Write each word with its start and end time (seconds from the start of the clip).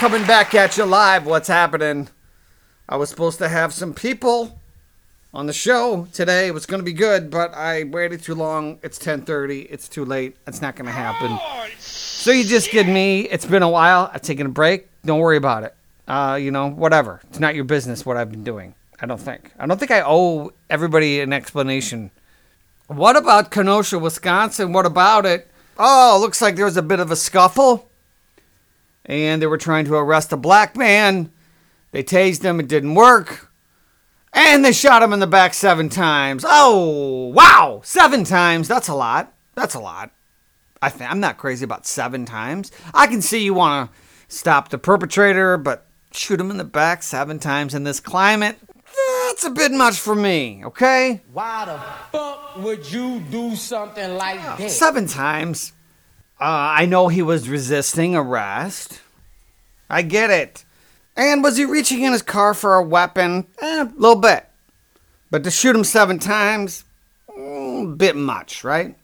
Coming 0.00 0.24
back 0.24 0.54
at 0.54 0.78
you 0.78 0.86
live. 0.86 1.26
What's 1.26 1.46
happening? 1.46 2.08
I 2.88 2.96
was 2.96 3.10
supposed 3.10 3.36
to 3.36 3.50
have 3.50 3.74
some 3.74 3.92
people 3.92 4.58
on 5.34 5.44
the 5.44 5.52
show 5.52 6.08
today. 6.10 6.46
It 6.46 6.54
was 6.54 6.64
going 6.64 6.80
to 6.80 6.84
be 6.86 6.94
good, 6.94 7.30
but 7.30 7.52
I 7.52 7.84
waited 7.84 8.22
too 8.22 8.34
long. 8.34 8.78
It's 8.82 8.98
10:30. 8.98 9.66
It's 9.68 9.90
too 9.90 10.06
late. 10.06 10.38
It's 10.46 10.62
not 10.62 10.74
going 10.74 10.86
to 10.86 10.90
happen. 10.90 11.38
So 11.78 12.30
you 12.30 12.44
just 12.44 12.70
get 12.70 12.88
me. 12.88 13.28
It's 13.28 13.44
been 13.44 13.62
a 13.62 13.68
while. 13.68 14.10
I've 14.10 14.22
taken 14.22 14.46
a 14.46 14.48
break. 14.48 14.88
Don't 15.04 15.18
worry 15.18 15.36
about 15.36 15.64
it. 15.64 15.74
Uh, 16.08 16.38
you 16.40 16.50
know, 16.50 16.70
whatever. 16.70 17.20
It's 17.28 17.38
not 17.38 17.54
your 17.54 17.64
business 17.64 18.06
what 18.06 18.16
I've 18.16 18.30
been 18.30 18.42
doing. 18.42 18.74
I 19.02 19.04
don't 19.04 19.20
think. 19.20 19.52
I 19.58 19.66
don't 19.66 19.78
think 19.78 19.90
I 19.90 20.00
owe 20.00 20.50
everybody 20.70 21.20
an 21.20 21.34
explanation. 21.34 22.10
What 22.86 23.16
about 23.16 23.50
Kenosha, 23.50 23.98
Wisconsin? 23.98 24.72
What 24.72 24.86
about 24.86 25.26
it? 25.26 25.50
Oh, 25.78 26.16
looks 26.18 26.40
like 26.40 26.56
there 26.56 26.64
was 26.64 26.78
a 26.78 26.82
bit 26.82 27.00
of 27.00 27.10
a 27.10 27.16
scuffle. 27.16 27.89
And 29.10 29.42
they 29.42 29.48
were 29.48 29.58
trying 29.58 29.86
to 29.86 29.96
arrest 29.96 30.32
a 30.32 30.36
black 30.36 30.76
man. 30.76 31.32
They 31.90 32.04
tased 32.04 32.44
him, 32.44 32.60
it 32.60 32.68
didn't 32.68 32.94
work. 32.94 33.50
And 34.32 34.64
they 34.64 34.70
shot 34.70 35.02
him 35.02 35.12
in 35.12 35.18
the 35.18 35.26
back 35.26 35.52
seven 35.52 35.88
times. 35.88 36.44
Oh, 36.46 37.32
wow! 37.34 37.80
Seven 37.82 38.22
times. 38.22 38.68
That's 38.68 38.86
a 38.86 38.94
lot. 38.94 39.34
That's 39.56 39.74
a 39.74 39.80
lot. 39.80 40.12
I 40.80 40.90
think 40.90 41.10
I'm 41.10 41.18
not 41.18 41.38
crazy 41.38 41.64
about 41.64 41.86
seven 41.86 42.24
times. 42.24 42.70
I 42.94 43.08
can 43.08 43.20
see 43.20 43.42
you 43.42 43.52
want 43.52 43.90
to 43.90 43.96
stop 44.28 44.68
the 44.68 44.78
perpetrator, 44.78 45.56
but 45.56 45.88
shoot 46.12 46.40
him 46.40 46.52
in 46.52 46.58
the 46.58 46.64
back 46.64 47.02
seven 47.02 47.40
times 47.40 47.74
in 47.74 47.82
this 47.82 47.98
climate. 47.98 48.60
That's 49.26 49.42
a 49.42 49.50
bit 49.50 49.72
much 49.72 49.98
for 49.98 50.14
me, 50.14 50.62
okay? 50.66 51.20
Why 51.32 51.64
the 51.64 51.80
fuck 52.16 52.58
would 52.58 52.92
you 52.92 53.18
do 53.28 53.56
something 53.56 54.16
like 54.16 54.36
that? 54.36 54.70
Seven 54.70 55.08
times. 55.08 55.72
Uh, 56.40 56.72
I 56.78 56.86
know 56.86 57.08
he 57.08 57.20
was 57.20 57.50
resisting 57.50 58.16
arrest. 58.16 59.02
I 59.90 60.00
get 60.00 60.30
it. 60.30 60.64
And 61.14 61.42
was 61.42 61.58
he 61.58 61.66
reaching 61.66 62.02
in 62.02 62.12
his 62.12 62.22
car 62.22 62.54
for 62.54 62.76
a 62.76 62.82
weapon? 62.82 63.46
Eh, 63.60 63.82
a 63.82 63.92
little 63.96 64.20
bit. 64.20 64.46
But 65.30 65.44
to 65.44 65.50
shoot 65.50 65.76
him 65.76 65.84
seven 65.84 66.18
times, 66.18 66.84
a 67.28 67.84
bit 67.84 68.16
much, 68.16 68.64
right? 68.64 68.96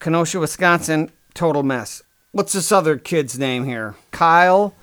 Kenosha, 0.00 0.38
Wisconsin, 0.38 1.10
total 1.32 1.62
mess. 1.62 2.02
What's 2.32 2.52
this 2.52 2.70
other 2.70 2.98
kid's 2.98 3.38
name 3.38 3.64
here? 3.64 3.94
Kyle? 4.10 4.74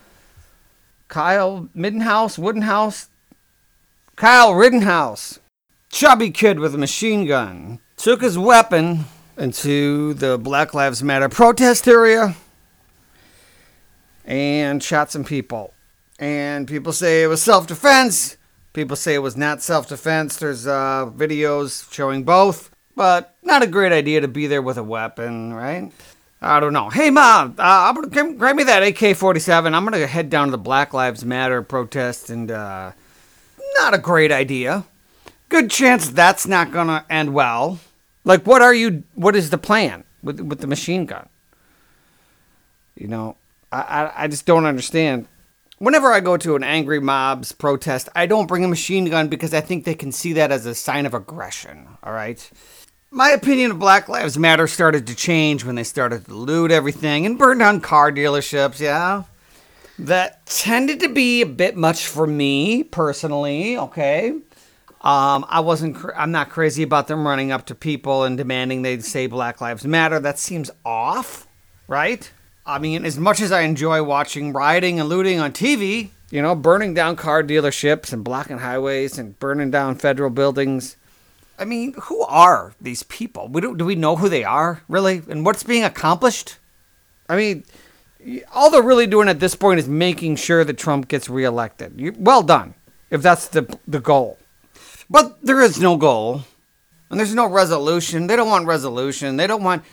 Kyle 1.10 1.70
Middenhouse? 1.76 2.40
Woodenhouse? 2.40 3.08
Kyle 4.16 4.56
Rittenhouse. 4.56 5.40
Chubby 5.92 6.32
kid 6.32 6.58
with 6.58 6.74
a 6.74 6.80
machine 6.80 7.28
gun. 7.28 7.80
Took 7.98 8.22
his 8.22 8.38
weapon 8.38 9.06
into 9.38 10.14
the 10.14 10.38
Black 10.38 10.74
Lives 10.74 11.04
Matter 11.04 11.30
protest 11.30 11.88
area 11.88 12.36
and 14.26 14.82
shot 14.84 15.12
some 15.12 15.24
people. 15.24 15.74
And 16.20 16.68
people 16.68 16.94
say 16.94 17.24
it 17.24 17.28
was 17.28 17.42
self 17.42 17.68
defense. 17.68 18.38
People 18.74 18.96
say 18.96 19.16
it 19.16 19.20
was 19.20 19.36
not 19.36 19.62
self 19.62 19.88
defense. 19.88 20.38
There's 20.38 20.68
uh, 20.68 21.10
videos 21.16 21.92
showing 21.92 22.24
both, 22.24 22.72
but 22.96 23.36
not 23.44 23.64
a 23.64 23.68
great 23.68 23.92
idea 23.92 24.22
to 24.22 24.28
be 24.28 24.48
there 24.48 24.62
with 24.62 24.78
a 24.78 24.84
weapon, 24.84 25.54
right? 25.54 25.92
I 26.42 26.60
don't 26.60 26.74
know. 26.74 26.90
Hey, 26.90 27.10
mom, 27.10 27.56
uh, 27.58 27.64
I'm 27.64 27.96
gonna 27.96 28.34
grab 28.34 28.56
me 28.56 28.64
that 28.64 28.84
AK-47. 28.84 29.74
I'm 29.74 29.86
gonna 29.86 30.06
head 30.06 30.30
down 30.30 30.48
to 30.48 30.52
the 30.52 30.58
Black 30.58 30.94
Lives 30.94 31.24
Matter 31.24 31.62
protest, 31.62 32.30
and 32.30 32.52
uh, 32.52 32.92
not 33.78 33.94
a 33.94 33.98
great 33.98 34.32
idea. 34.32 34.84
Good 35.50 35.70
chance 35.70 36.10
that's 36.10 36.46
not 36.46 36.72
gonna 36.72 37.06
end 37.10 37.34
well. 37.34 37.80
Like, 38.24 38.46
what 38.46 38.62
are 38.62 38.74
you? 38.74 39.04
What 39.16 39.36
is 39.36 39.50
the 39.50 39.58
plan 39.58 40.04
with 40.22 40.40
with 40.40 40.60
the 40.60 40.68
machine 40.68 41.06
gun? 41.06 41.28
You 42.96 43.08
know, 43.08 43.38
I 43.72 43.82
I, 43.82 44.24
I 44.24 44.28
just 44.28 44.46
don't 44.46 44.66
understand. 44.66 45.28
Whenever 45.80 46.14
I 46.14 46.22
go 46.22 46.38
to 46.38 46.56
an 46.56 46.64
angry 46.64 47.02
mob's 47.02 47.52
protest, 47.52 48.08
I 48.16 48.26
don't 48.26 48.48
bring 48.48 48.64
a 48.64 48.70
machine 48.70 49.10
gun 49.10 49.28
because 49.28 49.54
I 49.54 49.60
think 49.60 49.84
they 49.84 49.96
can 49.96 50.14
see 50.14 50.32
that 50.34 50.52
as 50.52 50.66
a 50.66 50.76
sign 50.76 51.06
of 51.06 51.14
aggression. 51.14 51.88
All 52.04 52.14
right. 52.14 52.50
My 53.12 53.30
opinion 53.30 53.72
of 53.72 53.80
Black 53.80 54.08
Lives 54.08 54.38
Matter 54.40 54.66
started 54.68 55.06
to 55.08 55.16
change 55.16 55.66
when 55.66 55.76
they 55.76 55.84
started 55.84 56.26
to 56.26 56.34
loot 56.34 56.72
everything 56.72 57.26
and 57.26 57.38
burn 57.38 57.58
down 57.58 57.82
car 57.82 58.12
dealerships. 58.12 58.80
Yeah. 58.80 59.24
That 60.00 60.46
tended 60.46 61.00
to 61.02 61.10
be 61.10 61.42
a 61.42 61.46
bit 61.46 61.76
much 61.76 62.08
for 62.08 62.26
me 62.26 62.84
personally. 62.84 63.78
Okay. 63.78 64.40
Um, 65.04 65.46
I 65.50 65.60
wasn't. 65.60 65.98
I'm 66.16 66.32
not 66.32 66.50
crazy 66.50 66.82
about 66.82 67.08
them 67.08 67.28
running 67.28 67.52
up 67.52 67.66
to 67.66 67.76
people 67.76 68.24
and 68.24 68.38
demanding 68.38 68.84
they 68.84 69.00
say 69.00 69.28
Black 69.28 69.60
Lives 69.60 69.86
Matter. 69.86 70.20
That 70.20 70.40
seems 70.40 70.72
off, 70.86 71.46
right? 71.88 72.32
I 72.66 72.80
mean, 72.80 73.06
as 73.06 73.20
much 73.20 73.42
as 73.42 73.52
I 73.52 73.62
enjoy 73.62 74.02
watching 74.04 74.54
rioting 74.54 75.02
and 75.02 75.10
looting 75.10 75.40
on 75.40 75.52
TV, 75.52 76.12
you 76.32 76.42
know, 76.42 76.56
burning 76.56 76.94
down 76.94 77.18
car 77.18 77.44
dealerships 77.44 78.14
and 78.14 78.24
blocking 78.24 78.60
highways 78.60 79.18
and 79.18 79.38
burning 79.40 79.72
down 79.72 79.96
federal 79.96 80.30
buildings. 80.30 80.96
I 81.60 81.66
mean, 81.66 81.94
who 82.04 82.22
are 82.22 82.74
these 82.82 83.04
people? 83.04 83.48
We 83.50 83.62
don't, 83.62 83.78
do 83.78 83.86
we 83.86 83.96
know 83.96 84.16
who 84.16 84.30
they 84.30 84.44
are, 84.44 84.82
really? 84.88 85.22
And 85.30 85.46
what's 85.46 85.62
being 85.62 85.84
accomplished? 85.84 86.58
I 87.30 87.36
mean, 87.36 87.64
all 88.52 88.72
they're 88.72 88.82
really 88.82 89.06
doing 89.06 89.30
at 89.30 89.40
this 89.40 89.54
point 89.54 89.80
is 89.80 89.88
making 89.88 90.38
sure 90.38 90.64
that 90.64 90.78
Trump 90.78 91.08
gets 91.08 91.30
reelected. 91.30 92.00
You, 92.00 92.16
well 92.18 92.42
done, 92.42 92.74
if 93.12 93.22
that's 93.22 93.50
the, 93.50 93.78
the 93.88 94.00
goal. 94.00 94.40
But 95.10 95.44
there 95.46 95.62
is 95.62 95.80
no 95.80 95.98
goal, 95.98 96.44
and 97.10 97.20
there's 97.20 97.36
no 97.36 97.48
resolution. 97.48 98.28
They 98.28 98.36
don't 98.36 98.50
want 98.50 98.68
resolution. 98.68 99.38
They 99.38 99.48
don't 99.48 99.64
want 99.64 99.84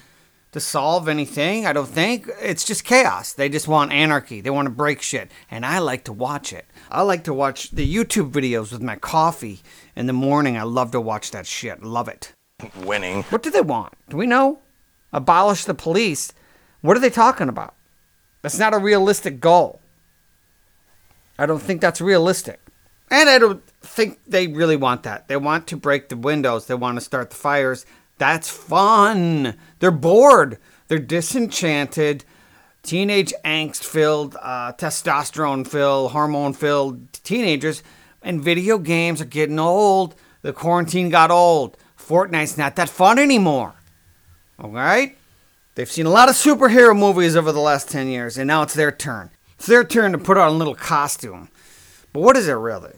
to 0.53 0.60
solve 0.60 1.09
anything, 1.09 1.65
I 1.66 1.72
don't 1.72 1.88
think. 1.88 2.28
It's 2.41 2.65
just 2.65 2.84
chaos. 2.84 3.32
They 3.32 3.49
just 3.49 3.69
want 3.69 3.93
anarchy. 3.93 4.41
They 4.41 4.50
want 4.50 4.66
to 4.66 4.70
break 4.70 5.00
shit. 5.00 5.31
And 5.50 5.65
I 5.65 5.78
like 5.78 6.04
to 6.04 6.12
watch 6.12 6.53
it. 6.53 6.66
I 6.91 7.03
like 7.03 7.25
to 7.25 7.34
watch 7.34 7.70
the 7.70 7.87
YouTube 7.87 8.32
videos 8.32 8.72
with 8.72 8.82
my 8.82 8.97
coffee 8.97 9.60
in 9.94 10.06
the 10.06 10.12
morning. 10.12 10.56
I 10.56 10.65
love 10.65 10.91
to 10.93 11.00
watch 11.00 11.31
that 11.31 11.47
shit. 11.47 11.82
Love 11.82 12.09
it. 12.09 12.32
Winning. 12.82 13.22
What 13.25 13.43
do 13.43 13.50
they 13.50 13.60
want? 13.60 13.94
Do 14.09 14.16
we 14.16 14.26
know? 14.26 14.59
Abolish 15.12 15.65
the 15.65 15.75
police. 15.75 16.32
What 16.81 16.97
are 16.97 17.00
they 17.00 17.10
talking 17.10 17.49
about? 17.49 17.75
That's 18.43 18.59
not 18.59 18.75
a 18.75 18.78
realistic 18.78 19.38
goal. 19.41 19.81
I 21.38 21.47
don't 21.47 21.62
think 21.62 21.81
that's 21.81 22.00
realistic. 22.00 22.60
And 23.10 23.28
I 23.28 23.38
don't 23.38 23.62
think 23.90 24.20
they 24.26 24.46
really 24.46 24.76
want 24.76 25.02
that. 25.02 25.28
They 25.28 25.36
want 25.36 25.66
to 25.68 25.76
break 25.76 26.08
the 26.08 26.16
windows. 26.16 26.66
They 26.66 26.74
want 26.74 26.96
to 26.96 27.00
start 27.00 27.30
the 27.30 27.36
fires. 27.36 27.84
That's 28.18 28.48
fun. 28.48 29.56
They're 29.78 29.90
bored. 29.90 30.58
They're 30.88 30.98
disenchanted. 30.98 32.24
Teenage 32.82 33.34
angst 33.44 33.84
filled, 33.84 34.36
uh, 34.40 34.72
testosterone 34.72 35.66
filled, 35.66 36.12
hormone 36.12 36.54
filled 36.54 37.12
teenagers. 37.12 37.82
And 38.22 38.42
video 38.42 38.78
games 38.78 39.20
are 39.20 39.26
getting 39.26 39.58
old. 39.58 40.14
The 40.42 40.52
quarantine 40.52 41.10
got 41.10 41.30
old. 41.30 41.76
Fortnite's 41.98 42.56
not 42.56 42.76
that 42.76 42.88
fun 42.88 43.18
anymore. 43.18 43.74
All 44.58 44.70
right? 44.70 45.16
They've 45.74 45.90
seen 45.90 46.06
a 46.06 46.10
lot 46.10 46.28
of 46.28 46.34
superhero 46.34 46.98
movies 46.98 47.36
over 47.36 47.52
the 47.52 47.60
last 47.60 47.88
10 47.90 48.08
years, 48.08 48.36
and 48.36 48.48
now 48.48 48.62
it's 48.62 48.75
their 48.75 48.93
turn. 48.93 49.31
It's 49.56 49.66
their 49.66 49.84
turn 49.84 50.12
to 50.12 50.19
put 50.19 50.36
on 50.36 50.48
a 50.48 50.56
little 50.56 50.75
costume. 50.75 51.48
But 52.12 52.20
what 52.20 52.36
is 52.36 52.48
it 52.48 52.52
really? 52.52 52.93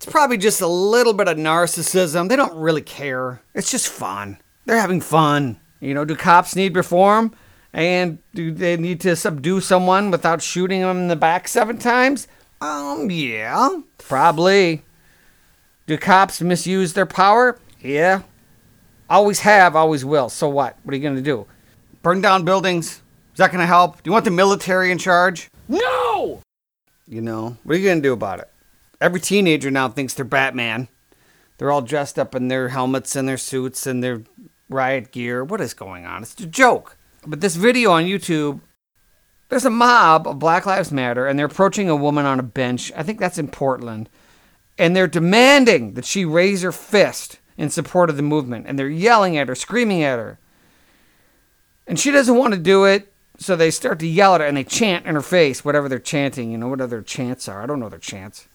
It's 0.00 0.10
probably 0.10 0.38
just 0.38 0.62
a 0.62 0.66
little 0.66 1.12
bit 1.12 1.28
of 1.28 1.36
narcissism. 1.36 2.30
They 2.30 2.36
don't 2.36 2.54
really 2.54 2.80
care. 2.80 3.42
It's 3.54 3.70
just 3.70 3.86
fun. 3.86 4.38
They're 4.64 4.80
having 4.80 5.02
fun. 5.02 5.60
You 5.78 5.92
know, 5.92 6.06
do 6.06 6.16
cops 6.16 6.56
need 6.56 6.74
reform? 6.74 7.34
And 7.74 8.18
do 8.32 8.50
they 8.50 8.78
need 8.78 9.02
to 9.02 9.14
subdue 9.14 9.60
someone 9.60 10.10
without 10.10 10.40
shooting 10.40 10.80
them 10.80 10.96
in 10.96 11.08
the 11.08 11.16
back 11.16 11.48
seven 11.48 11.76
times? 11.76 12.28
Um, 12.62 13.10
yeah, 13.10 13.80
probably. 13.98 14.84
Do 15.86 15.98
cops 15.98 16.40
misuse 16.40 16.94
their 16.94 17.04
power? 17.04 17.58
Yeah. 17.82 18.22
Always 19.10 19.40
have, 19.40 19.76
always 19.76 20.02
will. 20.02 20.30
So 20.30 20.48
what? 20.48 20.78
What 20.82 20.94
are 20.94 20.96
you 20.96 21.02
going 21.02 21.16
to 21.16 21.20
do? 21.20 21.46
Burn 22.00 22.22
down 22.22 22.46
buildings? 22.46 23.02
Is 23.34 23.36
that 23.36 23.52
going 23.52 23.60
to 23.60 23.66
help? 23.66 23.96
Do 23.96 24.08
you 24.08 24.12
want 24.12 24.24
the 24.24 24.30
military 24.30 24.92
in 24.92 24.96
charge? 24.96 25.50
No! 25.68 26.40
You 27.06 27.20
know, 27.20 27.58
what 27.64 27.74
are 27.74 27.78
you 27.78 27.84
going 27.84 27.98
to 27.98 28.08
do 28.08 28.14
about 28.14 28.38
it? 28.38 28.50
Every 29.00 29.20
teenager 29.20 29.70
now 29.70 29.88
thinks 29.88 30.14
they're 30.14 30.24
Batman. 30.24 30.88
They're 31.56 31.70
all 31.70 31.82
dressed 31.82 32.18
up 32.18 32.34
in 32.34 32.48
their 32.48 32.68
helmets 32.68 33.16
and 33.16 33.28
their 33.28 33.38
suits 33.38 33.86
and 33.86 34.02
their 34.02 34.22
riot 34.68 35.12
gear. 35.12 35.42
What 35.42 35.60
is 35.60 35.74
going 35.74 36.06
on? 36.06 36.22
It's 36.22 36.38
a 36.40 36.46
joke. 36.46 36.96
But 37.26 37.40
this 37.40 37.56
video 37.56 37.92
on 37.92 38.04
YouTube, 38.04 38.60
there's 39.48 39.64
a 39.64 39.70
mob 39.70 40.26
of 40.26 40.38
Black 40.38 40.66
Lives 40.66 40.92
Matter 40.92 41.26
and 41.26 41.38
they're 41.38 41.46
approaching 41.46 41.88
a 41.88 41.96
woman 41.96 42.24
on 42.24 42.38
a 42.38 42.42
bench. 42.42 42.92
I 42.96 43.02
think 43.02 43.18
that's 43.18 43.38
in 43.38 43.48
Portland. 43.48 44.08
And 44.78 44.96
they're 44.96 45.06
demanding 45.06 45.94
that 45.94 46.06
she 46.06 46.24
raise 46.24 46.62
her 46.62 46.72
fist 46.72 47.38
in 47.58 47.68
support 47.68 48.08
of 48.08 48.16
the 48.16 48.22
movement. 48.22 48.66
And 48.66 48.78
they're 48.78 48.88
yelling 48.88 49.36
at 49.36 49.48
her, 49.48 49.54
screaming 49.54 50.02
at 50.02 50.18
her. 50.18 50.38
And 51.86 51.98
she 51.98 52.10
doesn't 52.10 52.36
want 52.36 52.54
to 52.54 52.60
do 52.60 52.84
it. 52.84 53.12
So 53.38 53.56
they 53.56 53.70
start 53.70 53.98
to 54.00 54.06
yell 54.06 54.34
at 54.34 54.42
her 54.42 54.46
and 54.46 54.56
they 54.56 54.64
chant 54.64 55.06
in 55.06 55.14
her 55.14 55.22
face, 55.22 55.64
whatever 55.64 55.88
they're 55.88 55.98
chanting. 55.98 56.52
You 56.52 56.58
know, 56.58 56.68
what 56.68 56.88
their 56.88 57.02
chants 57.02 57.48
are. 57.48 57.62
I 57.62 57.66
don't 57.66 57.80
know 57.80 57.88
their 57.88 57.98
chants. 57.98 58.46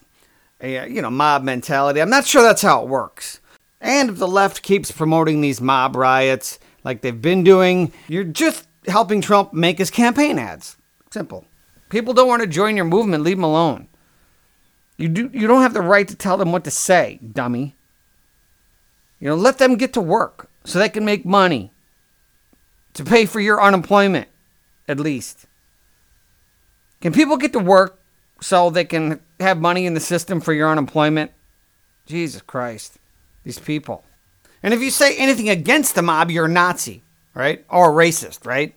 A, 0.60 0.78
uh, 0.78 0.86
you 0.86 1.02
know, 1.02 1.10
mob 1.10 1.42
mentality. 1.42 2.00
I'm 2.00 2.10
not 2.10 2.26
sure 2.26 2.42
that's 2.42 2.62
how 2.62 2.82
it 2.82 2.88
works. 2.88 3.40
And 3.80 4.10
if 4.10 4.16
the 4.16 4.28
left 4.28 4.62
keeps 4.62 4.90
promoting 4.90 5.40
these 5.40 5.60
mob 5.60 5.96
riots 5.96 6.58
like 6.82 7.02
they've 7.02 7.20
been 7.20 7.44
doing, 7.44 7.92
you're 8.08 8.24
just 8.24 8.66
helping 8.86 9.20
Trump 9.20 9.52
make 9.52 9.78
his 9.78 9.90
campaign 9.90 10.38
ads. 10.38 10.76
Simple. 11.10 11.44
People 11.88 12.14
don't 12.14 12.28
want 12.28 12.42
to 12.42 12.48
join 12.48 12.76
your 12.76 12.84
movement, 12.84 13.22
leave 13.22 13.36
them 13.36 13.44
alone. 13.44 13.88
You 14.96 15.08
do 15.08 15.30
you 15.32 15.46
don't 15.46 15.62
have 15.62 15.74
the 15.74 15.82
right 15.82 16.08
to 16.08 16.14
tell 16.14 16.36
them 16.36 16.52
what 16.52 16.64
to 16.64 16.70
say, 16.70 17.20
dummy. 17.32 17.76
You 19.20 19.28
know, 19.28 19.34
let 19.34 19.58
them 19.58 19.76
get 19.76 19.92
to 19.92 20.00
work 20.00 20.50
so 20.64 20.78
they 20.78 20.88
can 20.88 21.04
make 21.04 21.24
money 21.24 21.70
to 22.94 23.04
pay 23.04 23.26
for 23.26 23.40
your 23.40 23.62
unemployment 23.62 24.28
at 24.88 24.98
least. 24.98 25.46
Can 27.00 27.12
people 27.12 27.36
get 27.36 27.52
to 27.52 27.58
work 27.58 28.00
so 28.40 28.70
they 28.70 28.84
can 28.84 29.20
have 29.40 29.58
money 29.58 29.86
in 29.86 29.94
the 29.94 30.00
system 30.00 30.40
for 30.40 30.52
your 30.52 30.70
unemployment? 30.70 31.32
Jesus 32.06 32.42
Christ. 32.42 32.98
These 33.44 33.58
people. 33.58 34.04
And 34.62 34.74
if 34.74 34.80
you 34.80 34.90
say 34.90 35.16
anything 35.16 35.48
against 35.48 35.94
the 35.94 36.02
mob, 36.02 36.30
you're 36.30 36.46
a 36.46 36.48
Nazi, 36.48 37.02
right? 37.34 37.64
Or 37.68 37.90
a 37.90 38.04
racist, 38.04 38.46
right? 38.46 38.74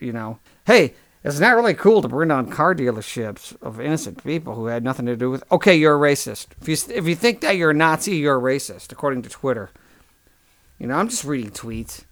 You 0.00 0.12
know, 0.12 0.38
hey, 0.66 0.94
it's 1.24 1.40
not 1.40 1.56
really 1.56 1.74
cool 1.74 2.02
to 2.02 2.08
burn 2.08 2.28
down 2.28 2.50
car 2.50 2.74
dealerships 2.74 3.60
of 3.60 3.80
innocent 3.80 4.24
people 4.24 4.54
who 4.54 4.66
had 4.66 4.84
nothing 4.84 5.06
to 5.06 5.16
do 5.16 5.30
with. 5.30 5.44
Okay, 5.50 5.76
you're 5.76 5.96
a 5.96 6.12
racist. 6.12 6.48
If 6.60 6.68
you 6.68 6.94
if 6.94 7.06
you 7.06 7.14
think 7.14 7.40
that 7.40 7.56
you're 7.56 7.70
a 7.70 7.74
Nazi, 7.74 8.16
you're 8.16 8.38
a 8.38 8.40
racist, 8.40 8.92
according 8.92 9.22
to 9.22 9.28
Twitter. 9.28 9.70
You 10.78 10.86
know, 10.86 10.94
I'm 10.94 11.08
just 11.08 11.24
reading 11.24 11.50
tweets. 11.50 12.04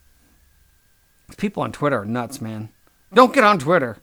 People 1.36 1.62
on 1.62 1.72
Twitter 1.72 2.00
are 2.00 2.04
nuts, 2.04 2.40
man. 2.40 2.68
Don't 3.14 3.34
get 3.34 3.44
on 3.44 3.58
Twitter 3.58 3.98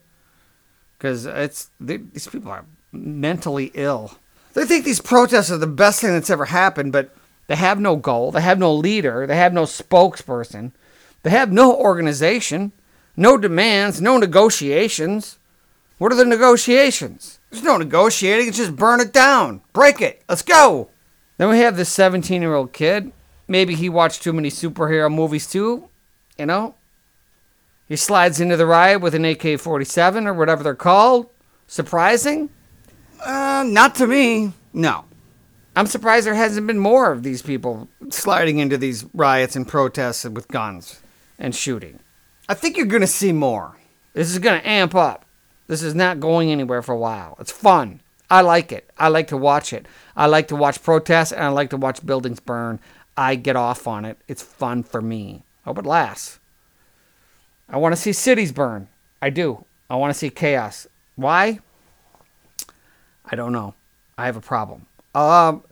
because 1.04 1.26
it's 1.26 1.70
they, 1.82 1.98
these 1.98 2.28
people 2.28 2.50
are 2.50 2.64
mentally 2.94 3.72
ill. 3.74 4.18
They 4.54 4.64
think 4.64 4.86
these 4.86 5.02
protests 5.02 5.52
are 5.52 5.58
the 5.58 5.68
best 5.68 6.00
thing 6.00 6.12
that's 6.14 6.30
ever 6.30 6.46
happened, 6.46 6.94
but 6.94 7.14
they 7.48 7.58
have 7.58 7.78
no 7.78 7.98
goal, 7.98 8.32
they 8.32 8.40
have 8.40 8.58
no 8.58 8.74
leader, 8.74 9.28
they 9.28 9.36
have 9.36 9.52
no 9.52 9.64
spokesperson, 9.64 10.72
they 11.24 11.30
have 11.30 11.52
no 11.52 11.76
organization, 11.76 12.72
no 13.18 13.38
demands, 13.38 14.02
no 14.02 14.18
negotiations. 14.18 15.38
What 15.98 16.14
are 16.14 16.16
the 16.16 16.24
negotiations? 16.24 17.40
There's 17.50 17.64
no 17.64 17.76
negotiating, 17.76 18.48
it's 18.48 18.58
just 18.58 18.78
burn 18.78 19.02
it 19.02 19.12
down, 19.12 19.60
break 19.74 20.00
it, 20.00 20.24
let's 20.30 20.42
go. 20.42 20.88
Then 21.38 21.50
we 21.50 21.60
have 21.60 21.76
this 21.76 21.90
17 21.90 22.42
year 22.42 22.56
old 22.56 22.72
kid. 22.72 23.12
Maybe 23.46 23.76
he 23.76 23.90
watched 23.90 24.24
too 24.24 24.32
many 24.32 24.50
superhero 24.50 25.14
movies 25.14 25.52
too, 25.52 25.90
you 26.38 26.46
know? 26.46 26.76
He 27.94 27.98
slides 27.98 28.42
into 28.42 28.57
the 28.57 28.66
riot 28.66 29.01
with 29.01 29.13
an 29.13 29.24
AK 29.24 29.60
47 29.60 30.25
or 30.25 30.34
whatever 30.34 30.63
they're 30.63 30.74
called. 30.74 31.30
Surprising? 31.68 32.50
Uh, 33.24 33.63
not 33.68 33.94
to 33.94 34.07
me. 34.07 34.54
No. 34.74 35.06
I'm 35.75 35.86
surprised 35.86 36.25
there 36.25 36.34
hasn't 36.34 36.66
been 36.66 36.80
more 36.80 37.12
of 37.12 37.22
these 37.22 37.44
people 37.44 37.88
sliding 38.10 38.57
into 38.57 38.80
these 38.80 39.06
riots 39.13 39.56
and 39.56 39.68
protests 39.68 40.24
with 40.24 40.48
guns 40.48 41.01
and 41.38 41.56
shooting. 41.56 42.00
I 42.50 42.56
think 42.56 42.78
you're 42.78 42.88
going 42.88 43.01
to 43.01 43.06
see 43.06 43.31
more. 43.31 43.78
This 44.13 44.31
is 44.31 44.40
going 44.40 44.60
to 44.60 44.68
amp 44.68 44.95
up. 44.95 45.25
This 45.68 45.84
is 45.84 45.94
not 45.94 46.19
going 46.19 46.50
anywhere 46.50 46.81
for 46.81 46.94
a 46.94 46.98
while. 46.98 47.38
It's 47.40 47.51
fun. 47.51 48.01
I 48.28 48.42
like 48.42 48.72
it. 48.72 48.90
I 48.98 49.10
like 49.10 49.28
to 49.28 49.38
watch 49.38 49.72
it. 49.72 49.86
I 50.16 50.25
like 50.25 50.48
to 50.48 50.56
watch 50.56 50.81
protests 50.81 51.31
and 51.31 51.44
I 51.44 51.50
like 51.50 51.69
to 51.69 51.78
watch 51.78 52.04
buildings 52.04 52.40
burn. 52.40 52.80
I 53.16 53.36
get 53.36 53.56
off 53.56 53.86
on 53.86 54.04
it. 54.04 54.18
It's 54.28 54.42
fun 54.42 54.81
for 54.81 55.00
me. 55.00 55.44
Hope 55.63 55.78
it 55.78 55.86
lasts. 55.86 56.40
I 57.74 57.78
want 57.78 57.96
to 57.96 58.00
see 58.00 58.14
cities 58.14 58.52
burn. 58.52 58.88
I 59.20 59.31
do. 59.31 59.66
I 59.90 59.96
want 59.96 60.14
to 60.14 60.18
see 60.18 60.30
chaos. 60.30 60.86
Why? 61.16 61.60
I 63.25 63.36
don't 63.36 63.52
know. 63.52 63.74
I 64.16 64.28
have 64.28 64.38
a 64.38 64.42
problem. 64.42 64.86
Um, 65.16 65.64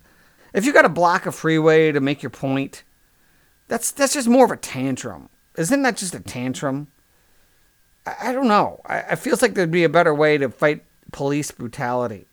if 0.51 0.65
you 0.65 0.74
got 0.74 0.81
to 0.81 0.89
block 0.89 1.27
a 1.27 1.31
freeway 1.31 1.92
to 1.92 2.00
make 2.00 2.24
your 2.24 2.31
point, 2.31 2.83
that's 3.68 3.92
that's 3.92 4.15
just 4.15 4.27
more 4.27 4.45
of 4.45 4.51
a 4.51 4.57
tantrum. 4.57 5.30
Isn't 5.56 5.83
that 5.83 5.95
just 5.95 6.15
a 6.15 6.19
tantrum? 6.19 6.88
I, 8.07 8.15
I 8.30 8.33
don't 8.33 8.47
know. 8.47 8.81
I, 8.83 9.04
I 9.12 9.15
feels 9.15 9.44
like 9.44 9.54
there'd 9.54 9.69
be 9.69 9.83
a 9.83 9.89
better 9.89 10.13
way 10.13 10.39
to 10.39 10.50
fight 10.50 10.83
police 11.12 11.51
brutality, 11.51 12.25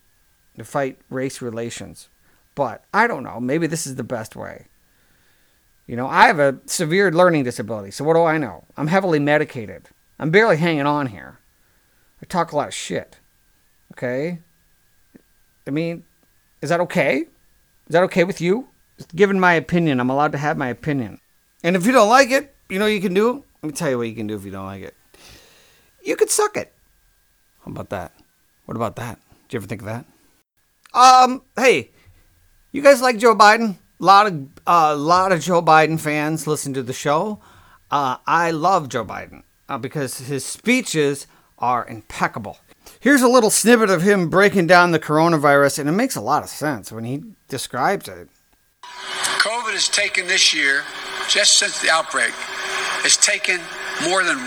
to 0.57 0.63
fight 0.63 0.97
race 1.11 1.43
relations. 1.43 2.09
But 2.55 2.85
I 2.91 3.05
don't 3.05 3.23
know. 3.23 3.39
Maybe 3.39 3.67
this 3.67 3.85
is 3.85 3.97
the 3.97 4.03
best 4.03 4.35
way. 4.35 4.65
You 5.89 5.95
know, 5.95 6.05
I 6.05 6.27
have 6.27 6.37
a 6.37 6.59
severe 6.67 7.11
learning 7.11 7.45
disability, 7.45 7.89
so 7.89 8.03
what 8.03 8.13
do 8.13 8.21
I 8.21 8.37
know? 8.37 8.63
I'm 8.77 8.85
heavily 8.85 9.17
medicated. 9.17 9.89
I'm 10.19 10.29
barely 10.29 10.57
hanging 10.57 10.85
on 10.85 11.07
here. 11.07 11.39
I 12.21 12.27
talk 12.27 12.51
a 12.51 12.55
lot 12.55 12.67
of 12.67 12.75
shit. 12.75 13.17
Okay? 13.93 14.37
I 15.65 15.71
mean, 15.71 16.03
is 16.61 16.69
that 16.69 16.79
okay? 16.81 17.21
Is 17.21 17.27
that 17.89 18.03
okay 18.03 18.23
with 18.23 18.39
you? 18.39 18.67
Just 18.97 19.15
giving 19.15 19.39
my 19.39 19.53
opinion. 19.55 19.99
I'm 19.99 20.11
allowed 20.11 20.33
to 20.33 20.37
have 20.37 20.59
my 20.59 20.67
opinion. 20.67 21.21
And 21.63 21.75
if 21.75 21.87
you 21.87 21.91
don't 21.91 22.07
like 22.07 22.29
it, 22.29 22.53
you 22.69 22.77
know 22.77 22.85
you 22.85 23.01
can 23.01 23.15
do? 23.15 23.43
Let 23.63 23.67
me 23.69 23.73
tell 23.73 23.89
you 23.89 23.97
what 23.97 24.09
you 24.09 24.15
can 24.15 24.27
do 24.27 24.35
if 24.35 24.45
you 24.45 24.51
don't 24.51 24.67
like 24.67 24.83
it. 24.83 24.95
You 26.05 26.15
could 26.15 26.29
suck 26.29 26.55
it. 26.55 26.71
How 27.65 27.71
about 27.71 27.89
that? 27.89 28.11
What 28.65 28.77
about 28.77 28.95
that? 28.97 29.17
Did 29.47 29.53
you 29.53 29.57
ever 29.57 29.65
think 29.65 29.81
of 29.81 29.87
that? 29.87 30.05
Um, 30.93 31.41
hey, 31.55 31.89
you 32.71 32.83
guys 32.83 33.01
like 33.01 33.17
Joe 33.17 33.35
Biden? 33.35 33.77
A 34.01 34.05
lot 34.05 34.27
of 34.27 34.33
a 34.65 34.71
uh, 34.71 34.95
lot 34.95 35.33
of 35.33 35.41
Joe 35.41 35.61
Biden 35.61 35.99
fans 35.99 36.47
listen 36.47 36.73
to 36.73 36.81
the 36.81 36.93
show. 36.93 37.41
Uh, 37.91 38.15
I 38.25 38.51
love 38.51 38.87
Joe 38.87 39.03
Biden 39.03 39.43
uh, 39.67 39.77
because 39.77 40.19
his 40.19 40.45
speeches 40.45 41.27
are 41.57 41.85
impeccable. 41.85 42.59
Here's 43.01 43.21
a 43.21 43.27
little 43.27 43.49
snippet 43.49 43.89
of 43.89 44.01
him 44.01 44.29
breaking 44.29 44.67
down 44.67 44.91
the 44.91 44.99
coronavirus, 44.99 45.79
and 45.79 45.89
it 45.89 45.93
makes 45.93 46.15
a 46.15 46.21
lot 46.21 46.43
of 46.43 46.49
sense 46.49 46.93
when 46.93 47.03
he 47.03 47.23
describes 47.49 48.07
it. 48.07 48.29
COVID 48.83 49.73
has 49.73 49.89
taken 49.89 50.27
this 50.27 50.53
year, 50.53 50.83
just 51.27 51.59
since 51.59 51.81
the 51.81 51.89
outbreak, 51.89 52.31
has 53.03 53.17
taken 53.17 53.59
more 54.07 54.23
than 54.23 54.37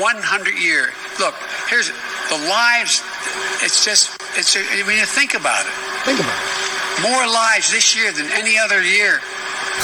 100 0.00 0.54
years. 0.54 0.88
Look, 1.20 1.34
here's 1.68 1.88
the 2.30 2.38
lives. 2.48 3.02
It's 3.62 3.84
just, 3.84 4.16
it's 4.38 4.54
when 4.56 4.96
you 4.96 5.04
think 5.04 5.34
about 5.34 5.66
it. 5.66 5.72
Think 6.04 6.18
about 6.18 6.32
it 6.32 6.71
more 7.00 7.26
lives 7.26 7.72
this 7.72 7.96
year 7.96 8.12
than 8.12 8.26
any 8.32 8.58
other 8.58 8.82
year 8.82 9.18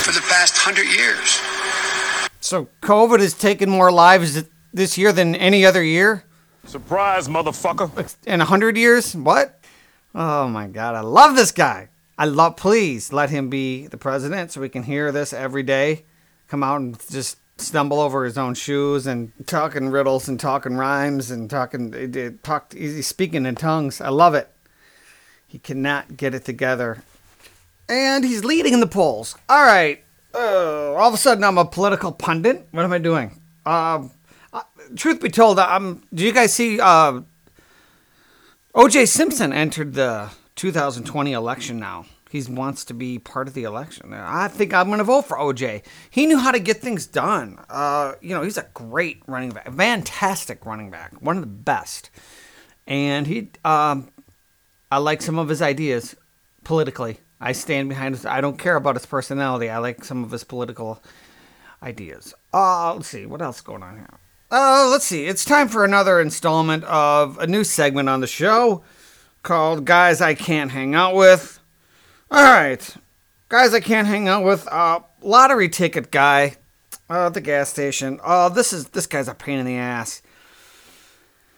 for 0.04 0.12
the 0.12 0.20
past 0.28 0.56
hundred 0.56 0.86
years. 0.86 1.40
So 2.40 2.68
COVID 2.82 3.20
has 3.20 3.34
taken 3.34 3.70
more 3.70 3.90
lives 3.90 4.44
this 4.72 4.98
year 4.98 5.12
than 5.12 5.34
any 5.34 5.64
other 5.64 5.82
year? 5.82 6.24
Surprise, 6.64 7.28
motherfucker. 7.28 8.16
In 8.26 8.40
a 8.40 8.44
hundred 8.44 8.76
years? 8.76 9.14
What? 9.14 9.60
Oh 10.14 10.48
my 10.48 10.66
god, 10.66 10.94
I 10.94 11.00
love 11.00 11.36
this 11.36 11.52
guy. 11.52 11.88
I 12.18 12.24
love 12.24 12.56
please 12.56 13.12
let 13.12 13.30
him 13.30 13.48
be 13.48 13.86
the 13.86 13.96
president 13.96 14.52
so 14.52 14.60
we 14.60 14.68
can 14.68 14.82
hear 14.82 15.12
this 15.12 15.32
every 15.32 15.62
day. 15.62 16.04
Come 16.48 16.62
out 16.62 16.80
and 16.80 16.98
just 17.10 17.38
stumble 17.60 18.00
over 18.00 18.24
his 18.24 18.38
own 18.38 18.54
shoes 18.54 19.06
and 19.06 19.32
talking 19.46 19.88
riddles 19.90 20.28
and 20.28 20.38
talking 20.38 20.76
rhymes 20.76 21.30
and 21.30 21.50
talking 21.50 21.94
eh, 21.94 22.08
eh, 22.18 22.30
talk 22.42 22.72
he's 22.72 23.06
speaking 23.06 23.46
in 23.46 23.54
tongues. 23.54 24.00
I 24.00 24.08
love 24.08 24.34
it. 24.34 24.50
He 25.48 25.58
cannot 25.58 26.16
get 26.16 26.34
it 26.34 26.44
together. 26.44 27.02
And 27.88 28.22
he's 28.22 28.44
leading 28.44 28.74
in 28.74 28.80
the 28.80 28.86
polls. 28.86 29.34
All 29.48 29.64
right. 29.64 30.04
Uh, 30.34 30.92
all 30.92 31.08
of 31.08 31.14
a 31.14 31.16
sudden, 31.16 31.42
I'm 31.42 31.56
a 31.56 31.64
political 31.64 32.12
pundit. 32.12 32.68
What 32.70 32.84
am 32.84 32.92
I 32.92 32.98
doing? 32.98 33.40
Uh, 33.64 34.08
uh, 34.52 34.62
truth 34.94 35.22
be 35.22 35.30
told, 35.30 35.58
I'm. 35.58 36.02
Do 36.12 36.22
you 36.22 36.32
guys 36.32 36.52
see? 36.52 36.78
Uh, 36.78 37.22
O.J. 38.74 39.06
Simpson 39.06 39.54
entered 39.54 39.94
the 39.94 40.30
2020 40.56 41.32
election 41.32 41.78
now. 41.78 42.04
He 42.30 42.42
wants 42.42 42.84
to 42.84 42.94
be 42.94 43.18
part 43.18 43.48
of 43.48 43.54
the 43.54 43.62
election. 43.62 44.12
I 44.12 44.48
think 44.48 44.74
I'm 44.74 44.88
going 44.88 44.98
to 44.98 45.04
vote 45.04 45.22
for 45.22 45.38
OJ. 45.38 45.82
He 46.10 46.26
knew 46.26 46.36
how 46.36 46.52
to 46.52 46.58
get 46.58 46.76
things 46.76 47.06
done. 47.06 47.58
Uh, 47.70 48.12
you 48.20 48.34
know, 48.34 48.42
he's 48.42 48.58
a 48.58 48.66
great 48.74 49.22
running 49.26 49.48
back, 49.48 49.72
fantastic 49.72 50.66
running 50.66 50.90
back, 50.90 51.14
one 51.22 51.38
of 51.38 51.42
the 51.42 51.46
best. 51.46 52.10
And 52.86 53.26
he 53.26 53.50
um, 53.64 54.10
I 54.90 54.98
like 54.98 55.22
some 55.22 55.38
of 55.38 55.48
his 55.48 55.60
ideas 55.62 56.16
politically. 56.64 57.18
I 57.40 57.52
stand 57.52 57.88
behind 57.88 58.14
his. 58.14 58.26
I 58.26 58.40
don't 58.40 58.58
care 58.58 58.76
about 58.76 58.96
his 58.96 59.06
personality. 59.06 59.68
I 59.68 59.78
like 59.78 60.04
some 60.04 60.24
of 60.24 60.30
his 60.30 60.44
political 60.44 61.02
ideas. 61.82 62.34
Uh, 62.52 62.94
let's 62.94 63.08
see. 63.08 63.26
What 63.26 63.42
else 63.42 63.60
going 63.60 63.82
on 63.82 63.96
here? 63.96 64.18
Uh, 64.50 64.88
let's 64.90 65.04
see. 65.04 65.26
It's 65.26 65.44
time 65.44 65.68
for 65.68 65.84
another 65.84 66.20
installment 66.20 66.84
of 66.84 67.38
a 67.38 67.46
new 67.46 67.64
segment 67.64 68.08
on 68.08 68.20
the 68.20 68.26
show 68.26 68.82
called 69.42 69.84
Guys 69.84 70.20
I 70.20 70.34
Can't 70.34 70.70
Hang 70.70 70.94
Out 70.94 71.14
With. 71.14 71.60
All 72.30 72.42
right. 72.42 72.96
Guys 73.48 73.74
I 73.74 73.80
Can't 73.80 74.08
Hang 74.08 74.26
Out 74.26 74.44
With. 74.44 74.66
Uh, 74.68 75.00
lottery 75.20 75.68
ticket 75.68 76.10
guy 76.10 76.56
uh, 77.10 77.26
at 77.26 77.34
the 77.34 77.40
gas 77.40 77.68
station. 77.68 78.20
Oh, 78.24 78.48
this 78.48 78.72
is 78.72 78.88
this 78.88 79.06
guy's 79.06 79.28
a 79.28 79.34
pain 79.34 79.58
in 79.58 79.66
the 79.66 79.76
ass. 79.76 80.22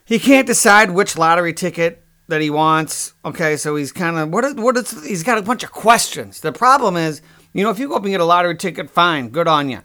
He 0.05 0.19
can't 0.19 0.47
decide 0.47 0.91
which 0.91 1.17
lottery 1.17 1.53
ticket 1.53 2.05
that 2.31 2.41
he 2.41 2.51
wants. 2.51 3.15
Okay, 3.25 3.57
so 3.57 3.77
he's 3.77 3.93
kind 3.93 4.17
of 4.17 4.31
what 4.31 4.45
is 4.45 4.55
what 4.55 4.77
is 4.77 4.91
he's 5.05 5.23
got 5.23 5.39
a 5.39 5.43
bunch 5.43 5.63
of 5.63 5.71
questions. 5.71 6.41
The 6.41 6.53
problem 6.53 6.97
is, 6.97 7.21
you 7.53 7.63
know, 7.63 7.71
if 7.71 7.79
you 7.79 7.89
go 7.89 7.97
up 7.97 8.03
and 8.03 8.11
get 8.11 8.21
a 8.21 8.25
lottery 8.25 8.57
ticket, 8.57 8.91
fine, 8.91 9.29
good 9.29 9.47
on 9.47 9.69
you. 9.69 9.81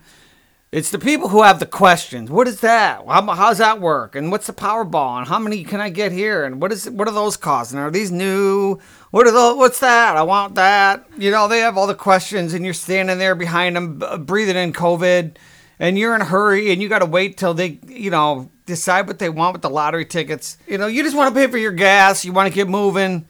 It's 0.72 0.92
the 0.92 1.00
people 1.00 1.30
who 1.30 1.44
have 1.44 1.60
the 1.60 1.66
questions. 1.66 2.30
What 2.30 2.50
is 2.50 2.60
that? 2.60 3.06
How, 3.08 3.26
how's 3.34 3.60
that 3.60 3.80
work? 3.80 4.14
And 4.14 4.30
what's 4.30 4.48
the 4.48 4.54
Powerball? 4.54 5.20
And 5.20 5.28
how 5.28 5.40
many 5.40 5.64
can 5.64 5.80
I 5.80 5.90
get 5.90 6.12
here? 6.12 6.44
And 6.44 6.62
what 6.62 6.72
is 6.72 6.90
what 6.90 7.08
are 7.08 7.14
those 7.14 7.38
costs? 7.38 7.72
And 7.72 7.82
are 7.82 7.92
these 7.92 8.12
new? 8.12 8.80
What 9.12 9.26
are 9.26 9.32
those? 9.32 9.58
What's 9.58 9.80
that? 9.80 10.18
I 10.18 10.24
want 10.24 10.56
that. 10.56 11.06
You 11.18 11.32
know, 11.32 11.48
they 11.48 11.60
have 11.60 11.78
all 11.78 11.88
the 11.88 11.96
questions, 11.96 12.54
and 12.54 12.66
you're 12.66 12.74
standing 12.74 13.20
there 13.20 13.36
behind 13.36 13.76
them, 13.76 14.00
breathing 14.26 14.58
in 14.58 14.74
COVID, 14.74 15.38
and 15.80 15.98
you're 15.98 16.14
in 16.14 16.22
a 16.22 16.26
hurry, 16.26 16.72
and 16.74 16.82
you 16.82 16.90
got 16.90 17.00
to 17.00 17.06
wait 17.06 17.38
till 17.38 17.54
they, 17.54 17.80
you 17.88 18.10
know, 18.10 18.52
decide 18.66 19.08
what 19.08 19.20
they 19.20 19.30
want 19.30 19.54
with 19.54 19.62
the 19.62 19.70
lottery 19.70 20.06
tickets. 20.06 20.58
You 20.68 20.78
know, 20.78 20.88
you 20.88 21.04
just 21.04 21.16
want 21.16 21.34
to 21.34 21.40
pay 21.40 21.48
for 21.48 21.58
your 21.58 21.72
gas, 21.72 22.26
you 22.26 22.34
want 22.34 22.48
to 22.48 22.54
get 22.54 22.68
moving. 22.68 23.28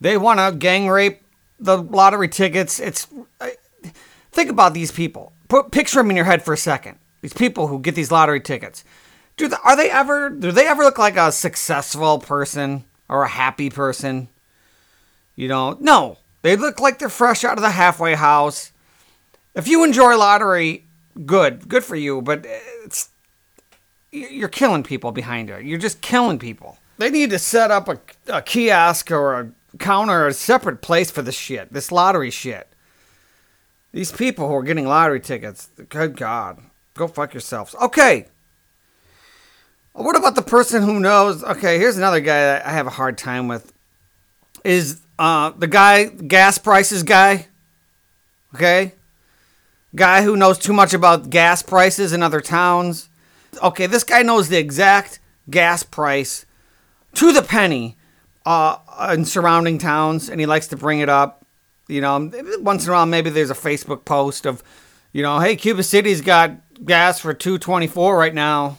They 0.00 0.16
want 0.16 0.40
to 0.40 0.56
gang 0.56 0.88
rape 0.88 1.22
the 1.58 1.78
lottery 1.78 2.28
tickets. 2.28 2.80
It's 2.80 3.06
I, 3.40 3.54
think 4.32 4.50
about 4.50 4.74
these 4.74 4.92
people. 4.92 5.32
Put 5.48 5.70
picture 5.70 5.98
them 5.98 6.10
in 6.10 6.16
your 6.16 6.24
head 6.24 6.44
for 6.44 6.52
a 6.52 6.58
second. 6.58 6.98
These 7.20 7.32
people 7.32 7.66
who 7.66 7.80
get 7.80 7.94
these 7.94 8.12
lottery 8.12 8.40
tickets. 8.40 8.84
Do 9.36 9.50
are 9.64 9.76
they 9.76 9.90
ever 9.90 10.30
do 10.30 10.52
they 10.52 10.66
ever 10.66 10.82
look 10.82 10.98
like 10.98 11.16
a 11.16 11.32
successful 11.32 12.18
person 12.18 12.84
or 13.08 13.22
a 13.22 13.28
happy 13.28 13.70
person? 13.70 14.28
You 15.36 15.48
know, 15.48 15.76
no. 15.80 16.18
They 16.42 16.56
look 16.56 16.80
like 16.80 16.98
they're 16.98 17.08
fresh 17.08 17.44
out 17.44 17.58
of 17.58 17.62
the 17.62 17.70
halfway 17.70 18.14
house. 18.14 18.72
If 19.54 19.66
you 19.66 19.82
enjoy 19.82 20.16
lottery, 20.16 20.86
good, 21.26 21.68
good 21.68 21.82
for 21.82 21.96
you. 21.96 22.22
But 22.22 22.46
it's 22.84 23.10
you're 24.10 24.48
killing 24.48 24.82
people 24.82 25.12
behind 25.12 25.50
it. 25.50 25.64
You're 25.64 25.78
just 25.78 26.00
killing 26.00 26.38
people. 26.38 26.78
They 26.98 27.10
need 27.10 27.30
to 27.30 27.38
set 27.38 27.70
up 27.70 27.88
a, 27.88 28.00
a 28.26 28.42
kiosk 28.42 29.10
or 29.10 29.40
a 29.40 29.50
counter 29.78 30.24
or 30.24 30.28
a 30.28 30.34
separate 30.34 30.82
place 30.82 31.10
for 31.10 31.22
this 31.22 31.36
shit, 31.36 31.72
this 31.72 31.92
lottery 31.92 32.30
shit. 32.30 32.68
These 33.92 34.12
people 34.12 34.48
who 34.48 34.54
are 34.54 34.62
getting 34.62 34.86
lottery 34.86 35.20
tickets, 35.20 35.70
good 35.88 36.16
God, 36.16 36.60
go 36.94 37.08
fuck 37.08 37.34
yourselves. 37.34 37.74
Okay. 37.80 38.26
What 39.92 40.16
about 40.16 40.34
the 40.34 40.42
person 40.42 40.82
who 40.82 41.00
knows? 41.00 41.42
Okay, 41.42 41.78
here's 41.78 41.96
another 41.96 42.20
guy 42.20 42.60
I 42.64 42.70
have 42.70 42.86
a 42.86 42.90
hard 42.90 43.18
time 43.18 43.48
with. 43.48 43.72
Is 44.64 45.00
uh, 45.18 45.50
the 45.50 45.66
guy, 45.66 46.04
gas 46.04 46.58
prices 46.58 47.02
guy? 47.02 47.46
Okay? 48.54 48.92
Guy 49.94 50.22
who 50.22 50.36
knows 50.36 50.58
too 50.58 50.72
much 50.72 50.92
about 50.92 51.30
gas 51.30 51.62
prices 51.62 52.12
in 52.12 52.22
other 52.22 52.40
towns. 52.40 53.08
Okay, 53.62 53.86
this 53.86 54.04
guy 54.04 54.22
knows 54.22 54.48
the 54.48 54.58
exact 54.58 55.20
gas 55.50 55.82
price 55.82 56.46
to 57.14 57.32
the 57.32 57.42
penny 57.42 57.96
uh, 58.46 58.78
in 59.12 59.24
surrounding 59.24 59.78
towns, 59.78 60.28
and 60.28 60.40
he 60.40 60.46
likes 60.46 60.68
to 60.68 60.76
bring 60.76 61.00
it 61.00 61.08
up. 61.08 61.44
You 61.88 62.00
know, 62.00 62.30
once 62.60 62.84
in 62.84 62.90
a 62.90 62.92
while, 62.92 63.06
maybe 63.06 63.30
there's 63.30 63.50
a 63.50 63.54
Facebook 63.54 64.04
post 64.04 64.46
of, 64.46 64.62
you 65.12 65.22
know, 65.22 65.40
hey, 65.40 65.56
Cuba 65.56 65.82
City's 65.82 66.20
got 66.20 66.52
gas 66.84 67.20
for 67.20 67.32
224 67.32 68.16
right 68.16 68.34
now. 68.34 68.78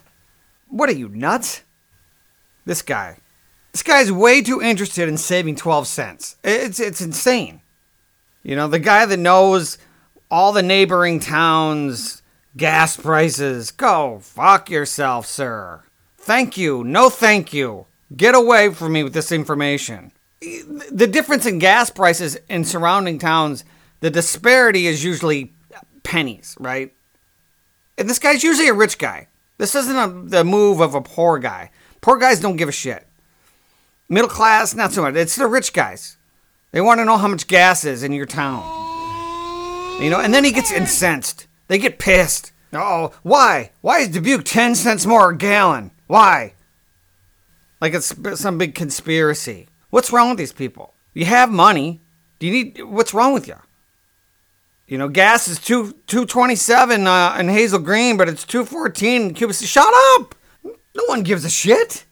What 0.68 0.90
are 0.90 0.94
you, 0.94 1.10
nuts? 1.10 1.64
This 2.66 2.82
guy. 2.82 3.18
This 3.72 3.84
guy's 3.84 4.12
way 4.12 4.42
too 4.42 4.62
interested 4.62 5.10
in 5.10 5.18
saving 5.18 5.56
12 5.56 5.88
cents. 5.88 6.36
It's, 6.44 6.80
it's 6.80 7.02
insane. 7.02 7.62
You 8.44 8.56
know, 8.56 8.68
the 8.68 8.80
guy 8.80 9.06
that 9.06 9.18
knows 9.18 9.78
all 10.32 10.52
the 10.52 10.64
neighboring 10.64 11.20
towns' 11.20 12.22
gas 12.60 12.98
prices. 12.98 13.72
Go 13.72 14.20
fuck 14.22 14.70
yourself, 14.70 15.26
sir. 15.26 15.82
Thank 16.18 16.58
you. 16.58 16.84
No 16.84 17.10
thank 17.10 17.54
you. 17.54 17.88
Get 18.16 18.36
away 18.36 18.70
from 18.70 18.94
me 18.94 19.04
with 19.04 19.14
this 19.14 19.32
information. 19.32 20.12
The 20.92 21.08
difference 21.08 21.46
in 21.46 21.58
gas 21.58 21.90
prices 21.90 22.38
in 22.50 22.66
surrounding 22.66 23.18
towns, 23.18 23.64
the 24.02 24.12
disparity 24.12 24.88
is 24.88 25.04
usually 25.04 25.54
pennies, 26.04 26.56
right? 26.60 26.94
And 27.98 28.10
this 28.10 28.20
guy's 28.20 28.44
usually 28.44 28.70
a 28.70 28.74
rich 28.74 28.98
guy. 28.98 29.28
This 29.58 29.76
isn't 29.76 29.98
a, 29.98 30.30
the 30.30 30.44
move 30.44 30.80
of 30.80 30.96
a 30.96 31.02
poor 31.02 31.40
guy. 31.40 31.72
Poor 32.02 32.18
guys 32.18 32.40
don't 32.40 32.56
give 32.56 32.70
a 32.70 32.74
shit. 32.74 33.08
Middle 34.08 34.30
class, 34.30 34.74
not 34.74 34.92
so 34.92 35.02
much. 35.02 35.16
It's 35.16 35.36
the 35.36 35.48
rich 35.48 35.74
guys. 35.74 36.18
They 36.72 36.82
want 36.82 37.00
to 37.00 37.06
know 37.06 37.18
how 37.18 37.28
much 37.28 37.48
gas 37.48 37.84
is 37.84 38.04
in 38.04 38.14
your 38.14 38.26
town. 38.26 38.64
You 40.02 40.10
know, 40.10 40.20
and 40.20 40.34
then 40.34 40.44
he 40.46 40.52
gets 40.52 40.72
incensed. 40.72 41.48
They 41.70 41.78
get 41.78 42.00
pissed. 42.00 42.52
Oh, 42.74 43.14
why? 43.24 43.72
Why 43.82 44.00
is 44.00 44.10
Dubuque 44.10 44.44
10 44.44 44.76
cents 44.76 45.06
more 45.06 45.30
a 45.30 45.38
gallon? 45.38 45.92
Why? 46.08 46.56
Like 47.80 47.94
it's 47.94 48.14
some 48.40 48.58
big 48.58 48.76
conspiracy. 48.76 49.70
What's 49.90 50.12
wrong 50.12 50.30
with 50.30 50.38
these 50.40 50.52
people? 50.52 50.94
You 51.14 51.26
have 51.26 51.50
money. 51.50 52.02
Do 52.40 52.48
you 52.48 52.54
need 52.54 52.84
what's 52.84 53.14
wrong 53.14 53.34
with 53.34 53.48
you? 53.48 53.56
You 54.88 54.98
know, 54.98 55.08
gas 55.08 55.48
is 55.48 55.60
two 55.60 55.94
two 56.08 56.26
twenty 56.26 56.56
seven 56.56 57.08
uh, 57.08 57.38
in 57.40 57.48
Hazel 57.48 57.80
Green, 57.80 58.18
but 58.18 58.28
it's 58.28 58.44
two 58.44 58.66
fourteen 58.66 59.22
in 59.22 59.34
Cuba. 59.34 59.54
Shut 59.54 59.94
up! 60.16 60.36
No 60.64 61.04
one 61.06 61.24
gives 61.24 61.46
a 61.46 61.50
shit. 61.50 62.06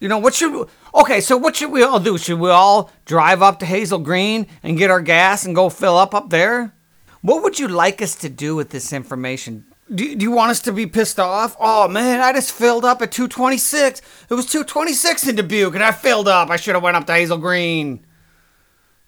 You 0.00 0.08
know 0.08 0.18
what 0.18 0.34
should? 0.34 0.68
Okay, 0.94 1.20
so 1.20 1.36
what 1.36 1.56
should 1.56 1.72
we 1.72 1.82
all 1.82 2.00
do? 2.00 2.18
Should 2.18 2.38
we 2.38 2.50
all 2.50 2.90
drive 3.04 3.42
up 3.42 3.60
to 3.60 3.66
Hazel 3.66 3.98
Green 3.98 4.46
and 4.62 4.78
get 4.78 4.90
our 4.90 5.00
gas 5.00 5.44
and 5.44 5.54
go 5.54 5.68
fill 5.68 5.96
up 5.96 6.14
up 6.14 6.30
there? 6.30 6.74
What 7.22 7.42
would 7.42 7.58
you 7.58 7.68
like 7.68 8.00
us 8.00 8.14
to 8.16 8.28
do 8.28 8.54
with 8.54 8.70
this 8.70 8.92
information? 8.92 9.64
Do, 9.92 10.14
do 10.14 10.22
you 10.22 10.30
want 10.30 10.50
us 10.50 10.60
to 10.62 10.72
be 10.72 10.86
pissed 10.86 11.18
off? 11.18 11.56
Oh 11.58 11.88
man, 11.88 12.20
I 12.20 12.32
just 12.32 12.52
filled 12.52 12.84
up 12.84 13.00
at 13.02 13.10
226. 13.10 14.02
It 14.28 14.34
was 14.34 14.46
226 14.46 15.28
in 15.28 15.36
Dubuque 15.36 15.74
and 15.74 15.82
I 15.82 15.92
filled 15.92 16.28
up. 16.28 16.50
I 16.50 16.56
should 16.56 16.74
have 16.74 16.82
went 16.82 16.96
up 16.96 17.06
to 17.06 17.14
Hazel 17.14 17.38
Green. 17.38 18.04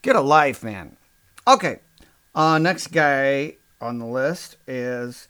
Get 0.02 0.16
a 0.16 0.20
life, 0.20 0.64
man. 0.64 0.96
Okay. 1.46 1.80
Uh, 2.34 2.58
next 2.58 2.88
guy 2.88 3.56
on 3.80 3.98
the 3.98 4.06
list 4.06 4.56
is 4.66 5.28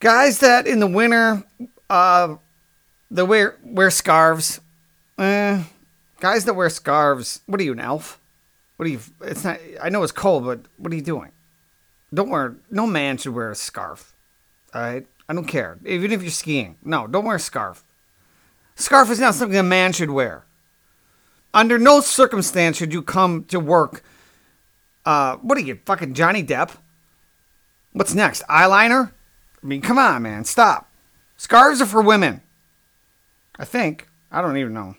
guys 0.00 0.40
that 0.40 0.66
in 0.66 0.80
the 0.80 0.86
winter 0.86 1.44
uh 1.90 2.36
they 3.10 3.22
wear 3.22 3.56
wear 3.64 3.90
scarves. 3.90 4.60
Eh, 5.18 5.62
guys 6.20 6.44
that 6.44 6.54
wear 6.54 6.70
scarves. 6.70 7.40
What 7.46 7.60
are 7.60 7.64
you, 7.64 7.72
an 7.72 7.80
elf? 7.80 8.20
What 8.76 8.86
are 8.86 8.90
you? 8.90 9.00
It's 9.22 9.44
not. 9.44 9.58
I 9.82 9.88
know 9.88 10.02
it's 10.02 10.12
cold, 10.12 10.44
but 10.44 10.60
what 10.76 10.92
are 10.92 10.96
you 10.96 11.02
doing? 11.02 11.30
Don't 12.12 12.30
wear. 12.30 12.56
No 12.70 12.86
man 12.86 13.18
should 13.18 13.34
wear 13.34 13.50
a 13.50 13.54
scarf. 13.54 14.14
All 14.74 14.82
right. 14.82 15.06
I 15.28 15.34
don't 15.34 15.44
care. 15.44 15.78
Even 15.84 16.10
if 16.10 16.22
you're 16.22 16.30
skiing, 16.30 16.76
no, 16.82 17.06
don't 17.06 17.24
wear 17.24 17.36
a 17.36 17.40
scarf. 17.40 17.84
Scarf 18.76 19.10
is 19.10 19.20
not 19.20 19.34
something 19.34 19.58
a 19.58 19.62
man 19.62 19.92
should 19.92 20.10
wear. 20.10 20.44
Under 21.52 21.78
no 21.78 22.00
circumstance 22.00 22.78
should 22.78 22.92
you 22.92 23.02
come 23.02 23.44
to 23.44 23.60
work. 23.60 24.02
Uh, 25.04 25.36
what 25.36 25.58
are 25.58 25.62
you, 25.62 25.78
fucking 25.84 26.14
Johnny 26.14 26.42
Depp? 26.42 26.70
What's 27.92 28.14
next? 28.14 28.42
Eyeliner? 28.48 29.12
I 29.62 29.66
mean, 29.66 29.82
come 29.82 29.98
on, 29.98 30.22
man, 30.22 30.44
stop. 30.44 30.90
Scarves 31.36 31.80
are 31.80 31.86
for 31.86 32.00
women. 32.00 32.40
I 33.58 33.64
think. 33.64 34.08
I 34.30 34.40
don't 34.40 34.56
even 34.56 34.74
know. 34.74 34.94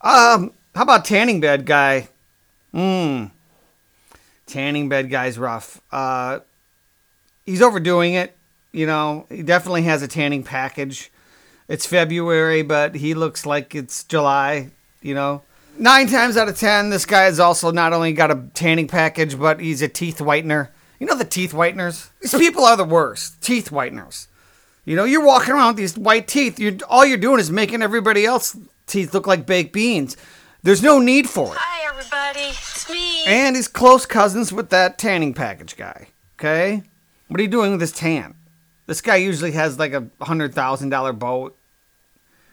Um, 0.00 0.52
how 0.74 0.82
about 0.82 1.04
tanning 1.04 1.40
bed 1.40 1.66
guy? 1.66 2.08
Mmm. 2.74 3.30
Tanning 4.46 4.88
bed 4.88 5.10
guy's 5.10 5.38
rough. 5.38 5.80
Uh, 5.90 6.40
he's 7.44 7.62
overdoing 7.62 8.14
it. 8.14 8.36
You 8.72 8.86
know, 8.86 9.26
he 9.28 9.42
definitely 9.42 9.82
has 9.82 10.02
a 10.02 10.08
tanning 10.08 10.44
package. 10.44 11.10
It's 11.68 11.86
February, 11.86 12.62
but 12.62 12.94
he 12.94 13.14
looks 13.14 13.46
like 13.46 13.74
it's 13.74 14.04
July. 14.04 14.70
You 15.02 15.14
know, 15.14 15.42
nine 15.78 16.06
times 16.08 16.36
out 16.36 16.48
of 16.48 16.58
ten, 16.58 16.90
this 16.90 17.06
guy 17.06 17.22
has 17.22 17.40
also 17.40 17.70
not 17.70 17.92
only 17.92 18.12
got 18.12 18.30
a 18.30 18.48
tanning 18.54 18.88
package, 18.88 19.38
but 19.38 19.60
he's 19.60 19.82
a 19.82 19.88
teeth 19.88 20.18
whitener. 20.18 20.68
You 20.98 21.06
know 21.06 21.16
the 21.16 21.24
teeth 21.24 21.52
whiteners? 21.52 22.10
These 22.20 22.34
people 22.34 22.64
are 22.64 22.76
the 22.76 22.84
worst. 22.84 23.40
Teeth 23.42 23.70
whiteners. 23.70 24.28
You 24.84 24.94
know, 24.94 25.04
you're 25.04 25.24
walking 25.24 25.52
around 25.52 25.68
with 25.68 25.76
these 25.76 25.98
white 25.98 26.28
teeth. 26.28 26.58
You 26.60 26.78
all 26.88 27.04
you're 27.04 27.18
doing 27.18 27.40
is 27.40 27.50
making 27.50 27.82
everybody 27.82 28.24
else 28.24 28.56
teeth 28.86 29.12
look 29.12 29.26
like 29.26 29.46
baked 29.46 29.72
beans. 29.72 30.16
There's 30.62 30.82
no 30.82 30.98
need 30.98 31.28
for 31.28 31.54
it. 31.54 31.60
Me. 32.90 33.24
And 33.26 33.56
he's 33.56 33.68
close 33.68 34.06
cousins 34.06 34.52
with 34.52 34.70
that 34.70 34.98
tanning 34.98 35.34
package 35.34 35.76
guy. 35.76 36.08
Okay? 36.38 36.82
What 37.28 37.40
are 37.40 37.42
you 37.42 37.48
doing 37.48 37.72
with 37.72 37.80
this 37.80 37.92
tan? 37.92 38.34
This 38.86 39.00
guy 39.00 39.16
usually 39.16 39.52
has 39.52 39.78
like 39.78 39.92
a 39.92 40.02
$100,000 40.20 41.18
boat. 41.18 41.56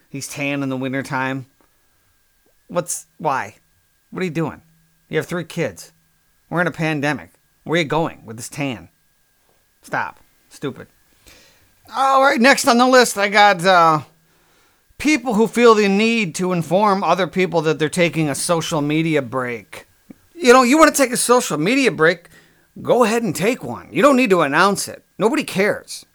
He's 0.10 0.28
tan 0.28 0.64
in 0.64 0.70
the 0.70 0.78
wintertime. 0.78 1.46
What's. 2.68 3.06
Why? 3.18 3.56
What 4.10 4.22
are 4.22 4.26
you 4.26 4.32
doing? 4.32 4.62
You 5.10 5.18
have 5.18 5.26
three 5.26 5.44
kids. 5.44 5.92
We're 6.50 6.62
in 6.62 6.68
a 6.68 6.72
pandemic. 6.72 7.32
Where 7.64 7.80
are 7.80 7.84
you 7.84 7.88
going 7.88 8.26
with 8.26 8.38
this 8.38 8.50
tan? 8.50 8.90
Stop. 9.82 10.20
Stupid. 10.50 10.88
All 11.96 12.24
right, 12.24 12.40
next 12.40 12.68
on 12.68 12.78
the 12.78 12.88
list, 12.88 13.18
I 13.18 13.30
got 13.30 13.66
uh, 13.66 14.02
people 14.98 15.34
who 15.34 15.48
feel 15.48 15.76
the 15.76 15.88
need 15.88 16.36
to 16.36 16.54
inform 16.54 17.04
other 17.04 17.28
people 17.28 17.62
that 17.64 17.78
they're 17.78 17.90
taking 17.90 18.30
a 18.30 18.36
social 18.36 18.82
media 18.82 19.22
break. 19.22 19.86
You 20.34 20.52
know, 20.54 20.64
you 20.64 20.78
want 20.78 20.94
to 20.94 21.02
take 21.02 21.12
a 21.12 21.18
social 21.18 21.58
media 21.58 21.92
break, 21.92 22.30
go 22.82 23.04
ahead 23.04 23.24
and 23.24 23.36
take 23.36 23.64
one. 23.64 23.90
You 23.92 24.02
don't 24.02 24.18
need 24.18 24.32
to 24.32 24.42
announce 24.42 24.88
it. 24.88 25.04
Nobody 25.18 25.44
cares. 25.44 26.06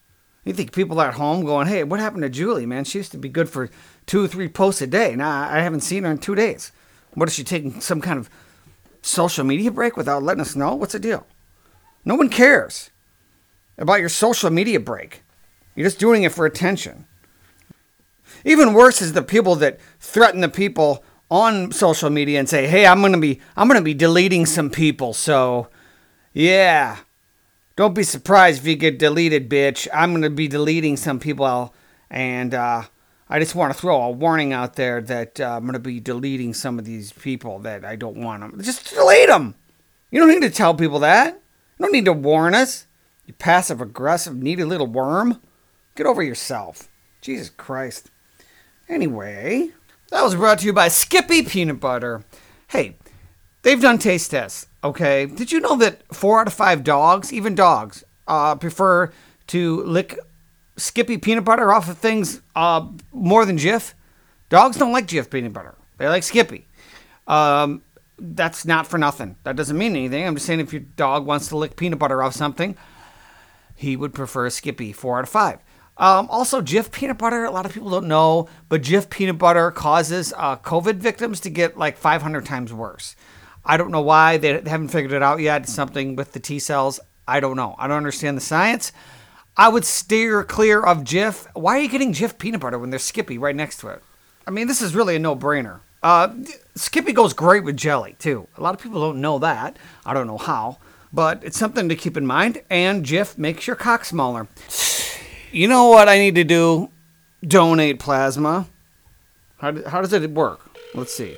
You 0.45 0.53
think 0.53 0.73
people 0.73 1.01
at 1.01 1.15
home 1.15 1.45
going, 1.45 1.67
hey, 1.67 1.85
what 1.85 2.01
happened 2.01 2.23
to 2.23 2.29
Julie, 2.29 2.67
man? 2.67 2.85
She 2.85 2.99
used 2.99 3.13
to 3.13 3.19
be 3.19 3.29
good 3.29 3.49
for 3.49 3.71
two 4.07 4.25
or 4.25 4.29
three 4.29 4.49
posts 4.49 4.83
a 4.83 4.87
day. 4.87 5.15
Now 5.15 5.49
I 5.49 5.61
haven't 5.61 5.81
seen 5.81 6.05
her 6.05 6.11
in 6.11 6.19
two 6.19 6.35
days. 6.35 6.73
What 7.15 7.29
is 7.29 7.35
she 7.35 7.45
taking 7.45 7.81
some 7.81 8.01
kind 8.01 8.19
of 8.19 8.31
social 9.03 9.45
media 9.45 9.71
break 9.71 9.97
without 9.97 10.23
letting 10.23 10.41
us 10.41 10.57
know? 10.57 10.75
What's 10.75 10.93
the 10.93 10.99
deal? 10.99 11.27
No 12.05 12.15
one 12.15 12.29
cares 12.29 12.91
about 13.77 14.01
your 14.01 14.09
social 14.09 14.51
media 14.51 14.81
break. 14.81 15.23
You're 15.75 15.87
just 15.87 16.01
doing 16.01 16.23
it 16.23 16.33
for 16.33 16.47
attention. 16.47 17.07
Even 18.45 18.73
worse 18.73 19.01
is 19.03 19.13
the 19.13 19.23
people 19.23 19.55
that 19.57 19.79
threaten 20.01 20.41
the 20.41 20.49
people 20.49 21.05
on 21.31 21.73
social 21.73 22.11
media 22.11 22.39
and 22.39 22.49
say, 22.49 22.67
"Hey, 22.67 22.87
I'm 22.87 23.01
going 23.01 23.13
to 23.13 23.19
be 23.19 23.41
I'm 23.57 23.69
going 23.69 23.81
to 23.81 23.85
be 23.85 23.95
deleting 23.95 24.47
some 24.47 24.71
people." 24.71 25.13
So, 25.13 25.69
yeah. 26.33 26.99
Don't 27.77 27.95
be 27.95 28.03
surprised 28.03 28.63
if 28.63 28.67
you 28.67 28.75
get 28.75 28.99
deleted, 28.99 29.49
bitch. 29.49 29.87
I'm 29.95 30.11
going 30.11 30.23
to 30.23 30.31
be 30.31 30.49
deleting 30.49 30.97
some 30.97 31.21
people 31.21 31.73
And 32.11 32.53
uh, 32.53 32.83
I 33.29 33.39
just 33.39 33.55
want 33.55 33.73
to 33.73 33.79
throw 33.79 34.03
a 34.03 34.11
warning 34.11 34.53
out 34.53 34.75
there 34.75 35.01
that 35.03 35.39
uh, 35.39 35.57
I'm 35.57 35.63
going 35.63 35.75
to 35.75 35.79
be 35.79 36.01
deleting 36.01 36.55
some 36.55 36.81
of 36.81 36.85
these 36.85 37.13
people 37.13 37.61
that 37.61 37.85
I 37.85 37.95
don't 37.95 38.17
want 38.17 38.41
them. 38.43 38.61
Just 38.61 38.93
delete 38.93 39.29
them. 39.29 39.55
You 40.11 40.19
don't 40.19 40.31
need 40.31 40.43
to 40.43 40.51
tell 40.51 40.75
people 40.75 40.99
that. 41.01 41.35
You 41.35 41.85
don't 41.85 41.93
need 41.93 42.07
to 42.07 42.13
warn 42.13 42.55
us. 42.55 42.87
You 43.27 43.35
passive 43.35 43.81
aggressive, 43.81 44.35
needy 44.35 44.65
little 44.65 44.87
worm. 44.87 45.41
Get 45.95 46.07
over 46.07 46.23
yourself. 46.23 46.89
Jesus 47.21 47.51
Christ. 47.51 48.11
Anyway, 48.89 49.71
that 50.11 50.23
was 50.23 50.35
brought 50.35 50.61
to 50.61 50.67
you 50.67 50.73
by 50.73 50.89
Skippy 50.89 51.43
Peanut 51.43 51.81
Butter. 51.81 52.25
Hey, 52.69 52.97
they've 53.63 53.81
done 53.81 53.99
taste 53.99 54.31
tests, 54.31 54.67
okay? 54.83 55.27
Did 55.27 55.53
you 55.53 55.61
know 55.61 55.77
that 55.77 56.03
four 56.15 56.41
out 56.41 56.47
of 56.47 56.55
five 56.55 56.85
dogs, 56.85 57.33
even 57.33 57.55
dogs, 57.55 58.05
uh, 58.27 58.55
prefer 58.55 59.13
to 59.49 59.83
lick 59.85 60.19
Skippy 60.77 61.19
peanut 61.19 61.45
butter 61.45 61.73
off 61.73 61.89
of 61.89 61.99
things 61.99 62.41
uh, 62.55 62.87
more 63.13 63.45
than 63.45 63.59
Jif? 63.59 63.95
Dogs 64.49 64.77
don't 64.77 64.93
like 64.93 65.07
Jif 65.07 65.31
peanut 65.31 65.53
butter. 65.53 65.75
They 65.99 66.09
like 66.09 66.23
Skippy. 66.23 66.67
Um, 67.27 67.83
that's 68.19 68.65
not 68.65 68.87
for 68.87 68.99
nothing. 68.99 69.37
That 69.45 69.57
doesn't 69.57 69.77
mean 69.77 69.95
anything. 69.97 70.27
I'm 70.27 70.35
just 70.35 70.47
saying 70.47 70.61
if 70.61 70.73
your 70.73 70.83
dog 70.97 71.27
wants 71.27 71.49
to 71.49 71.57
lick 71.57 71.77
peanut 71.77 71.99
butter 71.99 72.23
off 72.23 72.35
something, 72.35 72.77
he 73.75 73.97
would 73.97 74.15
prefer 74.15 74.49
Skippy 74.51 74.93
four 74.93 75.19
out 75.19 75.25
of 75.25 75.29
five. 75.29 75.59
Um, 75.99 76.29
also, 76.31 76.63
Jif 76.63 76.93
peanut 76.93 77.19
butter, 77.19 77.45
a 77.45 77.51
lot 77.51 77.67
of 77.67 77.73
people 77.73 77.91
don't 77.91 78.07
know, 78.07 78.49
but 78.69 78.83
Jif 78.83 79.11
peanut 79.11 79.37
butter 79.39 79.71
causes 79.73 80.33
uh, 80.37 80.57
COVID 80.57 80.97
victims 80.97 81.41
to 81.41 81.51
get 81.51 81.77
like 81.77 81.99
500 81.99 82.47
times 82.47 82.73
worse. 82.73 83.17
I 83.65 83.77
don't 83.77 83.91
know 83.91 84.01
why. 84.01 84.37
They 84.37 84.61
haven't 84.61 84.89
figured 84.89 85.13
it 85.13 85.23
out 85.23 85.41
yet. 85.41 85.69
Something 85.69 86.15
with 86.15 86.33
the 86.33 86.41
T 86.41 86.59
cells. 86.59 87.01
I 87.27 87.41
don't 87.41 87.57
know. 87.57 87.75
I 87.79 87.89
don't 87.89 87.97
understand 87.97 88.37
the 88.37 88.43
science. 88.43 88.93
I 89.57 89.69
would 89.69 89.85
steer 89.85 90.45
clear 90.45 90.81
of 90.81 90.99
Jif. 90.99 91.47
Why 91.55 91.79
are 91.79 91.83
you 91.83 91.89
getting 91.89 92.13
Jif 92.13 92.39
peanut 92.39 92.61
butter 92.61 92.79
when 92.79 92.91
there's 92.91 93.03
Skippy 93.03 93.37
right 93.37 93.57
next 93.57 93.79
to 93.81 93.89
it? 93.89 94.03
I 94.47 94.53
mean, 94.53 94.69
this 94.69 94.81
is 94.81 94.95
really 94.95 95.17
a 95.17 95.19
no 95.19 95.35
brainer. 95.35 95.81
Uh, 96.01 96.33
Skippy 96.77 97.13
goes 97.13 97.33
great 97.33 97.65
with 97.65 97.77
jelly, 97.77 98.15
too. 98.21 98.47
A 98.57 98.63
lot 98.63 98.73
of 98.73 98.81
people 98.81 99.01
don't 99.01 99.21
know 99.21 99.41
that. 99.41 99.77
I 100.07 100.15
don't 100.15 100.29
know 100.29 100.39
how, 100.39 100.79
but 101.13 101.43
it's 101.43 101.59
something 101.59 101.89
to 101.89 101.97
keep 101.97 102.17
in 102.17 102.25
mind. 102.25 102.63
And 102.71 103.05
Jif 103.05 103.37
makes 103.37 103.67
your 103.67 103.75
cock 103.77 104.05
smaller. 104.05 104.47
You 105.53 105.69
know 105.69 105.89
what 105.89 106.09
I 106.09 106.19
need 106.19 106.35
to 106.37 106.45
do? 106.45 106.91
Donate 107.47 107.99
plasma. 107.99 108.67
How, 109.59 109.71
do- 109.71 109.85
how 109.87 110.01
does 110.01 110.13
it 110.13 110.31
work? 110.31 110.61
Let's 110.95 111.13
see. 111.15 111.37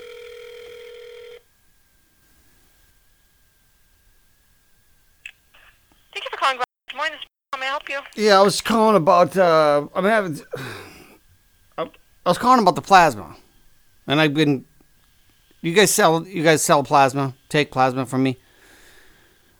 Thank 6.12 6.24
you 6.24 6.30
for 6.30 6.36
calling. 6.36 6.58
Good 6.88 6.96
morning. 6.96 7.18
How 7.52 7.58
may 7.60 7.66
I 7.66 7.70
help 7.70 7.88
you? 7.88 7.98
Yeah, 8.16 8.38
I 8.38 8.42
was 8.42 8.60
calling 8.60 8.96
about. 8.96 9.36
Uh, 9.36 9.86
I'm 9.94 10.04
having. 10.04 10.40
I 11.78 11.82
I 11.82 12.28
was 12.28 12.38
calling 12.38 12.60
about 12.60 12.74
the 12.74 12.82
plasma, 12.82 13.36
and 14.06 14.20
I've 14.20 14.34
been. 14.34 14.64
You 15.62 15.74
guys 15.74 15.90
sell. 15.92 16.26
You 16.26 16.42
guys 16.42 16.62
sell 16.62 16.82
plasma. 16.82 17.34
Take 17.48 17.70
plasma 17.70 18.06
from 18.06 18.22
me. 18.22 18.38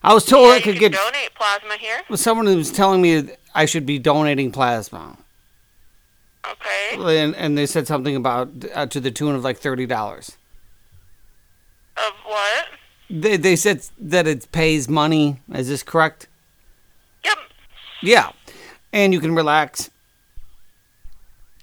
I 0.02 0.14
was 0.14 0.24
told 0.24 0.46
Yeah, 0.48 0.52
I 0.54 0.56
you 0.56 0.62
could 0.62 0.72
can 0.78 0.90
get. 0.90 0.92
donate 0.92 1.34
plasma 1.34 1.74
here. 1.76 2.00
Someone 2.16 2.46
who 2.46 2.56
was 2.56 2.70
telling 2.72 3.02
me 3.02 3.28
I 3.54 3.64
should 3.66 3.84
be 3.86 3.98
donating 3.98 4.52
plasma, 4.52 5.16
Okay. 6.48 7.18
and, 7.18 7.34
and 7.34 7.58
they 7.58 7.66
said 7.66 7.86
something 7.86 8.14
about 8.16 8.48
uh, 8.74 8.86
to 8.86 9.00
the 9.00 9.10
tune 9.10 9.34
of 9.34 9.42
like 9.44 9.58
thirty 9.58 9.86
dollars. 9.86 10.36
Of 11.96 12.12
what? 12.24 12.66
They 13.10 13.36
they 13.36 13.56
said 13.56 13.82
that 13.98 14.26
it 14.26 14.50
pays 14.52 14.88
money. 14.88 15.40
Is 15.52 15.68
this 15.68 15.82
correct? 15.82 16.28
Yep. 17.24 17.38
Yeah, 18.02 18.30
and 18.92 19.12
you 19.12 19.20
can 19.20 19.34
relax. 19.34 19.90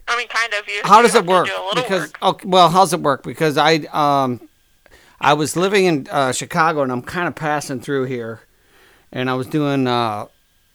I 0.07 0.15
mean, 0.17 0.27
kind 0.27 0.53
of. 0.53 0.67
You. 0.67 0.81
How 0.83 1.01
does 1.01 1.15
it 1.15 1.25
work? 1.25 1.47
do 1.47 1.53
Because 1.75 2.01
work. 2.01 2.21
okay, 2.23 2.47
well, 2.47 2.69
how's 2.69 2.93
it 2.93 3.01
work? 3.01 3.23
Because 3.23 3.57
I 3.57 3.75
um, 3.91 4.47
I 5.19 5.33
was 5.33 5.55
living 5.55 5.85
in 5.85 6.07
uh, 6.11 6.31
Chicago 6.33 6.81
and 6.83 6.91
I'm 6.91 7.01
kind 7.01 7.27
of 7.27 7.35
passing 7.35 7.79
through 7.81 8.05
here, 8.05 8.41
and 9.11 9.29
I 9.29 9.33
was 9.33 9.47
doing 9.47 9.87
uh, 9.87 10.27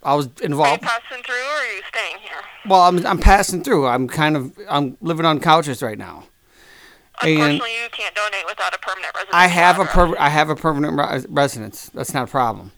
I 0.03 0.15
was 0.15 0.27
Are 0.27 0.31
you 0.41 0.47
involved. 0.47 0.83
passing 0.83 1.23
through, 1.25 1.35
or 1.35 1.39
are 1.39 1.73
you 1.77 1.83
staying 1.89 2.17
here? 2.23 2.41
Well, 2.69 2.81
I'm 2.83 3.05
I'm 3.07 3.19
passing 3.19 3.63
through. 3.63 3.87
I'm 3.87 4.09
kind 4.09 4.37
of 4.37 4.53
I'm 4.69 4.97
living 5.01 5.25
on 5.27 5.39
couches 5.41 5.83
right 5.83 5.99
now. 5.99 6.25
And 7.23 7.31
Unfortunately, 7.31 7.71
you 7.83 7.89
can't 7.93 8.15
donate 8.15 8.45
without 8.47 8.75
a 8.75 8.79
permanent 8.79 9.15
residence. 9.15 9.35
I 9.35 9.47
have 9.47 9.79
a 9.79 9.85
per- 9.85 10.19
I 10.19 10.29
have 10.29 10.51
a 10.51 10.57
permanent 10.57 10.99
re- 10.99 11.25
residence. 11.29 11.89
That's 11.95 12.13
not 12.13 12.25
a 12.29 12.31
problem. 12.31 12.73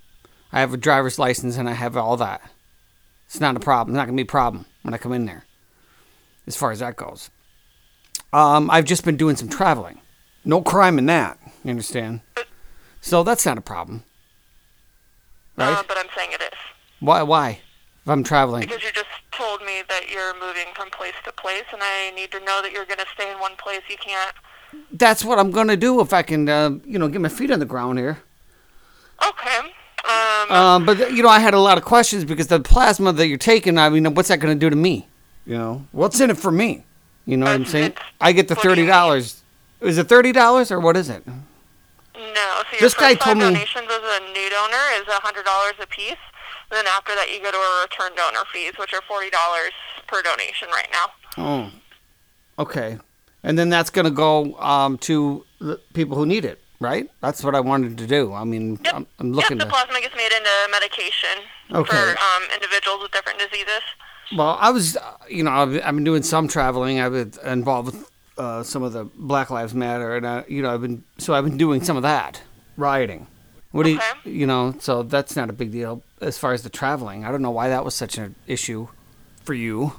I 0.53 0.61
have 0.61 0.75
a 0.75 0.77
driver's 0.77 1.19
license 1.19 1.57
and 1.57 1.69
I 1.69 1.73
have 1.73 1.97
all 1.97 2.17
that. 2.19 2.43
It's 3.27 3.41
not 3.41 3.57
a 3.57 3.61
problem. 3.61 3.95
It's 3.95 3.99
not 3.99 4.05
gonna 4.07 4.17
be 4.17 4.23
a 4.23 4.27
problem 4.27 4.67
when 4.83 4.93
I 4.93 4.99
come 4.99 5.13
in 5.13 5.25
there. 5.25 5.45
As 6.47 6.57
far 6.57 6.73
as 6.73 6.81
that 6.81 6.97
goes. 6.97 7.31
Um, 8.35 8.71
I've 8.71 8.85
just 8.85 9.05
been 9.05 9.17
doing 9.17 9.37
some 9.37 9.49
traveling. 9.49 10.01
No 10.45 10.61
crime 10.61 10.99
in 10.99 11.07
that. 11.07 11.39
You 11.65 11.71
understand? 11.71 12.21
So 13.01 13.23
that's 13.23 13.47
not 13.47 13.57
a 13.57 13.63
problem. 13.63 14.05
Right? 15.57 15.73
Uh, 15.73 15.83
but 15.89 15.97
I'm 15.97 16.09
saying 16.17 16.31
it 16.33 16.43
is 16.43 16.49
why? 17.05 17.23
Why? 17.23 17.61
If 18.03 18.09
I'm 18.11 18.23
traveling. 18.23 18.63
because 18.63 18.83
you 18.83 18.91
just 18.93 19.07
told 19.33 19.61
me 19.63 19.83
that 19.89 20.11
you're 20.13 20.35
moving 20.35 20.67
from 20.75 20.91
place 20.91 21.15
to 21.25 21.33
place, 21.33 21.65
and 21.73 21.81
I 21.83 22.11
need 22.15 22.31
to 22.33 22.41
know 22.41 22.61
that 22.63 22.71
you're 22.73 22.85
going 22.85 22.99
to 22.99 23.07
stay 23.15 23.31
in 23.33 23.39
one 23.39 23.57
place. 23.57 23.81
You 23.89 23.97
can't. 23.97 24.35
That's 24.93 25.25
what 25.25 25.39
I'm 25.39 25.51
gonna 25.53 25.77
do 25.77 26.01
if 26.01 26.13
I 26.13 26.23
can, 26.23 26.49
uh, 26.49 26.71
you 26.85 26.99
know, 26.99 27.07
get 27.09 27.21
my 27.21 27.29
feet 27.29 27.51
on 27.53 27.61
the 27.61 27.65
ground 27.65 27.99
here. 27.99 28.19
Okay. 29.27 29.59
Um. 30.05 30.51
Um, 30.51 30.87
but 30.87 31.13
you 31.13 31.23
know, 31.23 31.29
I 31.29 31.39
had 31.39 31.55
a 31.55 31.61
lot 31.61 31.79
of 31.79 31.85
questions 31.85 32.25
because 32.25 32.49
the 32.49 32.61
plasma 32.61 33.13
that 33.13 33.27
you're 33.29 33.39
taking. 33.39 33.79
I 33.79 33.89
mean, 33.89 34.13
what's 34.15 34.29
that 34.29 34.39
going 34.41 34.55
to 34.55 34.59
do 34.59 34.69
to 34.69 34.77
me? 34.77 35.07
You 35.47 35.57
know, 35.57 35.87
what's 35.93 36.21
in 36.21 36.31
it 36.31 36.37
for 36.39 36.51
me? 36.51 36.85
You 37.25 37.37
know 37.37 37.47
what 37.47 37.55
I'm 37.55 37.65
saying? 37.65 37.95
I 38.21 38.33
get 38.33 38.49
the 38.49 38.55
what 38.55 38.63
do 38.63 38.69
you 38.69 38.75
thirty 38.75 38.87
dollars. 38.87 39.43
Is 39.81 39.97
it 39.97 40.09
thirty 40.09 40.33
dollars 40.33 40.71
or 40.73 40.81
what 40.81 40.97
is 40.97 41.09
it? 41.09 41.27
No. 41.27 41.33
So 42.17 42.23
your 42.73 42.81
This 42.81 42.95
guy 42.95 43.15
told 43.15 43.39
me- 43.39 43.45
donations 43.45 43.87
as 43.89 44.03
a 44.03 44.21
new 44.33 44.51
donor 44.51 44.85
is 44.97 45.09
a 45.09 45.21
hundred 45.23 45.45
dollars 45.45 45.75
a 45.81 45.87
piece. 45.87 46.17
And 46.75 46.85
then 46.87 46.93
after 46.93 47.15
that, 47.15 47.31
you 47.33 47.41
go 47.41 47.53
to 47.53 47.57
a 47.57 47.83
return 47.83 48.17
donor 48.17 48.45
fees, 48.53 48.73
which 48.79 48.93
are 48.93 49.03
forty 49.03 49.31
dollars 49.31 49.71
per 50.09 50.23
donation 50.23 50.69
right 50.71 50.89
now. 50.91 51.07
Oh, 51.39 52.63
okay. 52.65 52.99
And 53.45 53.57
then 53.57 53.69
that's 53.69 53.91
going 53.91 54.07
to 54.07 54.11
go 54.11 54.55
um, 54.59 54.99
to 54.99 55.45
the 55.61 55.79
people 55.93 56.17
who 56.17 56.27
need 56.27 56.45
it, 56.45 56.61
right? 56.81 57.09
That's 57.21 57.45
what 57.45 57.55
I 57.55 57.61
wanted 57.61 57.97
to 57.99 58.07
do. 58.09 58.33
I 58.33 58.43
mean, 58.43 58.81
Yep. 58.85 58.95
I'm, 58.95 59.07
I'm 59.21 59.33
looking 59.33 59.59
yep, 59.59 59.67
the 59.69 59.71
to. 59.71 59.71
plasma 59.71 60.01
gets 60.01 60.17
made 60.17 60.33
into 60.33 60.51
medication 60.73 61.45
Okay. 61.71 61.91
for 61.91 62.11
um, 62.11 62.43
individuals 62.55 63.03
with 63.03 63.13
different 63.13 63.39
diseases. 63.39 63.83
Well, 64.37 64.57
I 64.59 64.71
was, 64.71 64.97
you 65.29 65.45
know, 65.45 65.51
I've, 65.53 65.75
I've 65.85 65.95
been 65.95 66.03
doing 66.05 66.23
some 66.25 66.49
traveling. 66.49 66.99
I've 67.01 67.13
been 67.13 67.33
involved 67.45 67.93
with 67.95 68.11
uh, 68.39 68.63
some 68.65 68.83
of 68.83 68.93
the 68.95 69.05
Black 69.05 69.51
Lives 69.51 69.75
Matter, 69.75 70.17
and 70.17 70.27
I, 70.27 70.45
you 70.49 70.63
know, 70.63 70.73
I've 70.75 70.81
been 70.81 71.05
so 71.19 71.35
I've 71.35 71.45
been 71.45 71.59
doing 71.59 71.85
some 71.85 71.97
of 71.97 72.03
that 72.03 72.43
rioting. 72.77 73.27
What 73.75 73.87
do 73.87 73.97
Okay. 73.97 74.07
you, 74.25 74.33
you 74.33 74.47
know? 74.47 74.73
So 74.79 75.03
that's 75.03 75.35
not 75.35 75.51
a 75.51 75.53
big 75.53 75.73
deal 75.73 76.01
as 76.21 76.39
far 76.39 76.53
as 76.53 76.63
the 76.63 76.69
traveling. 76.69 77.25
I 77.25 77.33
don't 77.33 77.43
know 77.43 77.51
why 77.51 77.69
that 77.71 77.85
was 77.85 77.93
such 77.93 78.17
an 78.19 78.37
issue 78.47 78.87
for 79.43 79.53
you. 79.53 79.95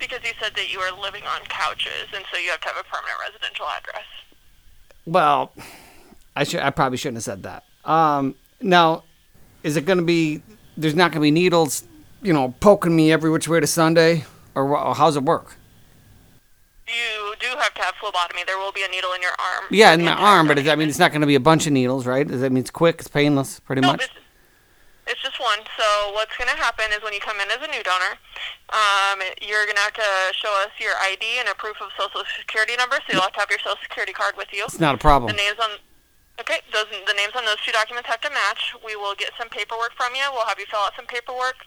Because 0.00 0.18
you 0.24 0.32
said 0.42 0.50
that 0.56 0.72
you 0.72 0.80
were 0.80 0.90
living 1.00 1.22
on 1.22 1.40
couches, 1.48 2.08
and 2.12 2.24
so 2.32 2.38
you 2.38 2.50
have 2.50 2.60
to 2.62 2.66
have 2.70 2.76
a 2.76 2.82
permanent 2.82 3.16
residential 3.24 3.66
address. 3.66 4.02
Well, 5.06 5.52
I 6.34 6.42
should, 6.42 6.58
I 6.58 6.70
probably 6.70 6.98
shouldn't 6.98 7.18
have 7.18 7.22
said 7.22 7.44
that. 7.44 7.62
Um, 7.88 8.34
now, 8.60 9.04
is 9.62 9.76
it 9.76 9.86
going 9.86 9.98
to 9.98 10.04
be? 10.04 10.42
There's 10.76 10.96
not 10.96 11.12
going 11.12 11.20
to 11.20 11.26
be 11.26 11.30
needles, 11.30 11.84
you 12.20 12.32
know, 12.32 12.52
poking 12.58 12.96
me 12.96 13.12
every 13.12 13.30
which 13.30 13.46
way 13.46 13.60
to 13.60 13.66
Sunday, 13.68 14.24
or, 14.56 14.76
or 14.76 14.96
how's 14.96 15.14
it 15.16 15.22
work? 15.22 15.54
You 16.88 17.23
do 17.40 17.46
have 17.58 17.74
to 17.74 17.82
have 17.82 17.94
phlebotomy. 18.00 18.42
There 18.46 18.58
will 18.58 18.72
be 18.72 18.82
a 18.84 18.88
needle 18.88 19.12
in 19.12 19.22
your 19.22 19.32
arm. 19.32 19.64
Yeah, 19.70 19.92
in 19.92 20.00
the 20.00 20.06
my 20.06 20.12
arm, 20.12 20.46
but 20.46 20.58
I 20.66 20.76
mean, 20.76 20.88
it's 20.88 20.98
not 20.98 21.10
going 21.12 21.20
to 21.22 21.26
be 21.26 21.34
a 21.34 21.40
bunch 21.40 21.66
of 21.66 21.72
needles, 21.72 22.06
right? 22.06 22.26
Does 22.26 22.40
that 22.40 22.50
mean 22.52 22.60
it's 22.62 22.70
quick, 22.70 22.96
it's 23.00 23.08
painless, 23.08 23.60
pretty 23.60 23.82
No, 23.82 23.92
much? 23.92 24.04
it's, 24.04 24.12
it's 25.06 25.22
just 25.22 25.38
one. 25.40 25.58
So 25.76 26.12
what's 26.12 26.36
going 26.36 26.50
to 26.50 26.56
happen 26.56 26.86
is 26.92 27.02
when 27.02 27.12
you 27.12 27.20
come 27.20 27.36
in 27.40 27.48
as 27.50 27.58
a 27.60 27.70
new 27.70 27.82
donor, 27.82 28.16
um, 28.72 29.20
you're 29.42 29.64
going 29.64 29.76
to 29.76 29.84
have 29.84 29.94
to 29.94 30.10
show 30.32 30.52
us 30.64 30.72
your 30.80 30.92
ID 31.12 31.40
and 31.40 31.48
a 31.48 31.54
proof 31.54 31.76
of 31.80 31.90
social 31.98 32.22
security 32.38 32.76
number. 32.76 32.96
So 33.06 33.12
you'll 33.12 33.22
have 33.22 33.32
to 33.34 33.40
have 33.40 33.50
your 33.50 33.60
social 33.60 33.78
security 33.82 34.12
card 34.12 34.34
with 34.36 34.48
you. 34.52 34.64
It's 34.64 34.80
not 34.80 34.94
a 34.94 34.98
problem. 34.98 35.30
The 35.30 35.36
names 35.36 35.58
on 35.60 35.70
okay, 36.40 36.60
those 36.72 36.86
the 36.90 37.14
names 37.14 37.34
on 37.36 37.44
those 37.44 37.60
two 37.64 37.72
documents 37.72 38.08
have 38.08 38.20
to 38.22 38.30
match. 38.30 38.74
We 38.84 38.96
will 38.96 39.14
get 39.14 39.30
some 39.38 39.48
paperwork 39.48 39.92
from 39.96 40.14
you. 40.14 40.24
We'll 40.32 40.46
have 40.46 40.58
you 40.58 40.66
fill 40.66 40.80
out 40.80 40.92
some 40.96 41.06
paperwork. 41.06 41.62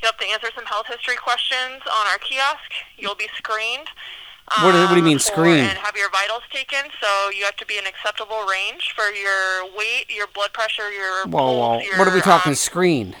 You'll 0.00 0.12
have 0.12 0.20
to 0.20 0.28
answer 0.28 0.48
some 0.54 0.64
health 0.66 0.86
history 0.88 1.16
questions 1.16 1.82
on 1.84 2.04
our 2.12 2.18
kiosk. 2.18 2.70
You'll 2.96 3.16
be 3.16 3.28
screened. 3.36 3.88
What 4.62 4.72
do- 4.72 4.78
what 4.78 4.88
do 4.90 4.94
you 4.94 4.98
um, 5.00 5.04
mean 5.04 5.18
screened? 5.18 5.66
And 5.68 5.78
have 5.78 5.96
your 5.96 6.10
vitals 6.10 6.42
taken. 6.52 6.90
So 7.00 7.30
you 7.30 7.44
have 7.44 7.56
to 7.56 7.66
be 7.66 7.78
in 7.78 7.86
acceptable 7.86 8.44
range 8.50 8.92
for 8.94 9.10
your 9.12 9.66
weight, 9.76 10.06
your 10.08 10.28
blood 10.28 10.52
pressure, 10.52 10.90
your 10.92 11.26
Whoa, 11.26 11.52
whoa. 11.52 11.80
your, 11.80 11.98
What 11.98 12.06
are 12.08 12.14
we 12.14 12.20
talking? 12.20 12.50
um, 12.50 12.56
screened? 12.56 13.16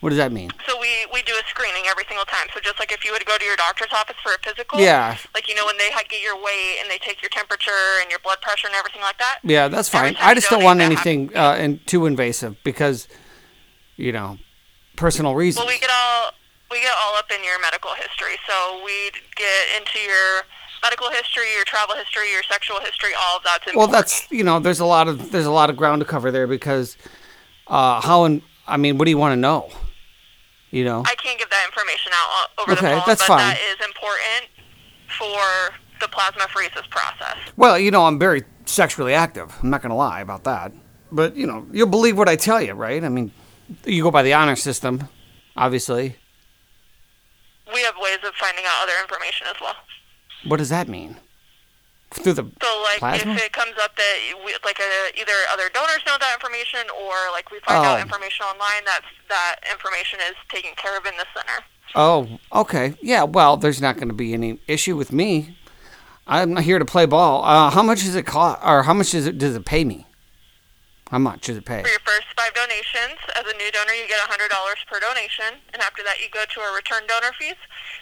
What 0.00 0.10
does 0.10 0.18
that 0.18 0.32
mean? 0.32 0.50
so 0.66 0.78
we, 0.80 0.88
we 1.14 1.22
do 1.22 1.32
a 1.32 1.42
screening 1.48 1.84
every 1.88 2.02
single 2.08 2.24
time. 2.26 2.48
So 2.52 2.58
just 2.60 2.80
like 2.80 2.90
if 2.90 3.04
you 3.04 3.12
would 3.12 3.24
go 3.24 3.38
to 3.38 3.44
your 3.44 3.54
doctor's 3.56 3.92
office 3.94 4.16
for 4.22 4.32
a 4.34 4.38
physical, 4.42 4.80
Yeah. 4.80 5.16
like 5.32 5.48
you 5.48 5.54
know 5.54 5.64
when 5.64 5.78
they 5.78 5.90
get 6.10 6.20
your 6.20 6.34
weight 6.36 6.78
and 6.82 6.90
they 6.90 6.98
take 6.98 7.22
your 7.22 7.28
temperature 7.30 7.70
and 8.02 8.10
your 8.10 8.18
blood 8.18 8.40
pressure 8.42 8.66
and 8.66 8.74
everything 8.74 9.00
like 9.00 9.18
that. 9.18 9.38
Yeah, 9.44 9.68
that's 9.68 9.88
fine. 9.88 10.16
I 10.20 10.34
just 10.34 10.50
don't 10.50 10.64
want 10.64 10.80
anything 10.80 11.34
uh, 11.36 11.54
in, 11.54 11.78
too 11.86 12.04
invasive 12.06 12.56
because, 12.64 13.06
you 13.96 14.10
know, 14.10 14.38
personal 14.96 15.36
reasons. 15.36 15.64
Well, 15.64 15.72
we 15.72 15.78
get 15.78 15.90
all 15.94 16.11
we 16.72 16.80
get 16.80 16.92
all 17.04 17.14
up 17.16 17.30
in 17.30 17.44
your 17.44 17.60
medical 17.60 17.92
history. 17.94 18.34
So 18.48 18.82
we 18.84 19.12
get 19.36 19.78
into 19.78 19.98
your 20.00 20.42
medical 20.82 21.10
history, 21.10 21.44
your 21.54 21.64
travel 21.64 21.94
history, 21.94 22.32
your 22.32 22.42
sexual 22.42 22.80
history, 22.80 23.10
all 23.14 23.36
of 23.36 23.44
that's 23.44 23.66
important. 23.66 23.76
Well, 23.78 24.00
that's 24.00 24.26
you 24.32 24.42
know, 24.42 24.58
there's 24.58 24.80
a 24.80 24.84
lot 24.86 25.06
of 25.06 25.30
there's 25.30 25.46
a 25.46 25.50
lot 25.52 25.70
of 25.70 25.76
ground 25.76 26.00
to 26.00 26.06
cover 26.06 26.30
there 26.32 26.46
because 26.48 26.96
uh, 27.68 28.00
how 28.00 28.24
and 28.24 28.42
I 28.66 28.76
mean, 28.78 28.98
what 28.98 29.04
do 29.04 29.10
you 29.10 29.18
want 29.18 29.32
to 29.32 29.36
know? 29.36 29.68
You 30.70 30.84
know, 30.86 31.02
I 31.06 31.14
can't 31.16 31.38
give 31.38 31.50
that 31.50 31.66
information 31.66 32.12
out 32.14 32.48
over 32.58 32.72
Okay, 32.72 32.80
the 32.94 32.96
phone, 32.96 33.02
that's 33.06 33.20
but 33.22 33.28
fine. 33.28 33.38
that 33.38 33.58
is 33.78 33.86
important 33.86 34.48
for 35.18 35.74
the 36.00 36.06
plasmapheresis 36.06 36.88
process. 36.88 37.36
well, 37.56 37.78
you 37.78 37.90
know, 37.90 38.06
I'm 38.06 38.18
very 38.18 38.44
sexually 38.64 39.12
active. 39.12 39.54
I'm 39.62 39.68
not 39.70 39.82
gonna 39.82 39.94
lie 39.96 40.22
about 40.22 40.44
that. 40.44 40.72
But 41.12 41.36
you 41.36 41.46
know, 41.46 41.66
you'll 41.70 41.88
believe 41.88 42.16
what 42.16 42.28
I 42.28 42.36
tell 42.36 42.60
you, 42.62 42.72
right? 42.72 43.04
I 43.04 43.10
mean, 43.10 43.30
you 43.84 44.02
go 44.02 44.10
by 44.10 44.22
the 44.22 44.32
honor 44.32 44.56
system, 44.56 45.08
obviously. 45.56 46.16
We 47.74 47.82
have 47.82 47.94
ways 48.00 48.18
of 48.26 48.34
finding 48.34 48.64
out 48.66 48.82
other 48.84 48.94
information 49.02 49.46
as 49.48 49.56
well. 49.60 49.76
What 50.46 50.58
does 50.58 50.68
that 50.70 50.88
mean? 50.88 51.16
Through 52.10 52.34
the 52.34 52.44
So, 52.62 52.82
like, 52.82 52.98
Plasma? 52.98 53.32
if 53.34 53.42
it 53.46 53.52
comes 53.52 53.72
up 53.82 53.96
that 53.96 54.16
we, 54.44 54.52
like 54.64 54.78
uh 54.78 54.84
either 55.18 55.32
other 55.50 55.70
donors 55.72 56.00
know 56.06 56.16
that 56.20 56.34
information, 56.34 56.80
or 57.00 57.14
like 57.32 57.50
we 57.50 57.58
find 57.60 57.78
Oh. 57.84 57.88
out 57.88 58.00
information 58.00 58.44
online, 58.44 58.84
that's 58.84 59.06
that 59.30 59.56
information 59.70 60.18
is 60.28 60.34
taken 60.50 60.72
care 60.76 60.96
of 60.98 61.06
in 61.06 61.16
the 61.16 61.24
center. 61.34 61.64
Oh, 61.94 62.38
okay. 62.52 62.94
Yeah, 63.02 63.22
well, 63.24 63.56
there's 63.56 63.80
not 63.80 63.96
going 63.96 64.08
to 64.08 64.14
be 64.14 64.32
any 64.34 64.58
issue 64.66 64.96
with 64.96 65.12
me. 65.12 65.56
I'm 66.26 66.54
not 66.54 66.64
here 66.64 66.78
to 66.78 66.84
play 66.84 67.06
ball. 67.06 67.44
Uh, 67.44 67.70
how 67.70 67.82
much 67.82 68.00
does 68.00 68.14
it 68.14 68.26
cost, 68.26 68.60
or 68.64 68.82
how 68.82 68.94
much 68.94 69.10
does 69.12 69.26
it 69.26 69.38
does 69.38 69.54
it 69.56 69.64
pay 69.64 69.84
me? 69.84 70.06
How 71.10 71.18
much 71.18 71.46
does 71.46 71.56
it 71.56 71.64
pay? 71.64 71.82
For 71.82 71.88
your 71.88 71.98
first 72.00 72.26
five 72.42 72.54
donations, 72.54 73.18
as 73.36 73.44
a 73.46 73.56
new 73.56 73.70
donor, 73.70 73.92
you 73.92 74.08
get 74.08 74.18
$100 74.28 74.48
per 74.90 74.98
donation, 75.00 75.60
and 75.72 75.82
after 75.82 76.02
that, 76.02 76.20
you 76.20 76.28
go 76.32 76.42
to 76.48 76.60
our 76.60 76.74
return 76.74 77.02
donor 77.06 77.32
fees, 77.38 77.54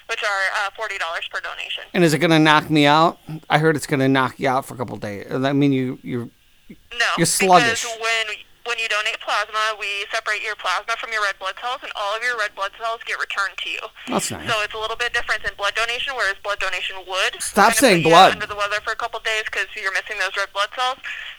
which 0.08 0.22
are 0.22 0.66
uh, 0.66 0.70
$40 0.70 0.98
per 1.30 1.40
donation. 1.40 1.84
And 1.92 2.04
is 2.04 2.14
it 2.14 2.18
going 2.18 2.30
to 2.30 2.38
knock 2.38 2.70
me 2.70 2.86
out? 2.86 3.18
I 3.48 3.58
heard 3.58 3.76
it's 3.76 3.86
going 3.86 4.00
to 4.00 4.08
knock 4.08 4.38
you 4.38 4.48
out 4.48 4.64
for 4.64 4.74
a 4.74 4.76
couple 4.76 4.94
of 4.94 5.00
days. 5.00 5.26
I 5.30 5.52
mean, 5.52 5.72
you 5.72 5.98
you 6.02 6.30
No, 6.68 7.06
You're 7.18 7.26
sluggish. 7.26 7.82
because 7.82 7.98
when 8.00 8.36
when 8.68 8.78
you 8.78 8.88
donate 8.88 9.18
plasma, 9.24 9.74
we 9.80 10.04
separate 10.12 10.42
your 10.42 10.54
plasma 10.56 10.94
from 11.00 11.10
your 11.12 11.22
red 11.22 11.38
blood 11.40 11.54
cells, 11.60 11.80
and 11.82 11.90
all 11.96 12.16
of 12.16 12.22
your 12.22 12.36
red 12.36 12.54
blood 12.54 12.72
cells 12.80 13.00
get 13.06 13.18
returned 13.18 13.56
to 13.64 13.68
you. 13.70 13.80
That's 14.08 14.30
nice. 14.30 14.44
So 14.48 14.60
it's 14.62 14.74
a 14.74 14.78
little 14.78 14.96
bit 14.96 15.12
different 15.12 15.42
than 15.42 15.52
blood 15.56 15.74
donation, 15.74 16.12
whereas 16.16 16.36
blood 16.44 16.60
donation 16.60 16.96
would 17.08 17.40
Stop 17.42 17.72
saying 17.74 18.02
blood. 18.04 18.32
under 18.36 18.46
the 18.46 18.56
weather 18.56 18.80
for 18.84 18.92
a 18.92 18.98
couple 19.00 19.18
days 19.20 19.44
because 19.46 19.66
you're 19.74 19.92
missing 19.96 20.18
those 20.20 20.36
red 20.36 20.52
blood 20.52 20.68
cells. 20.76 20.98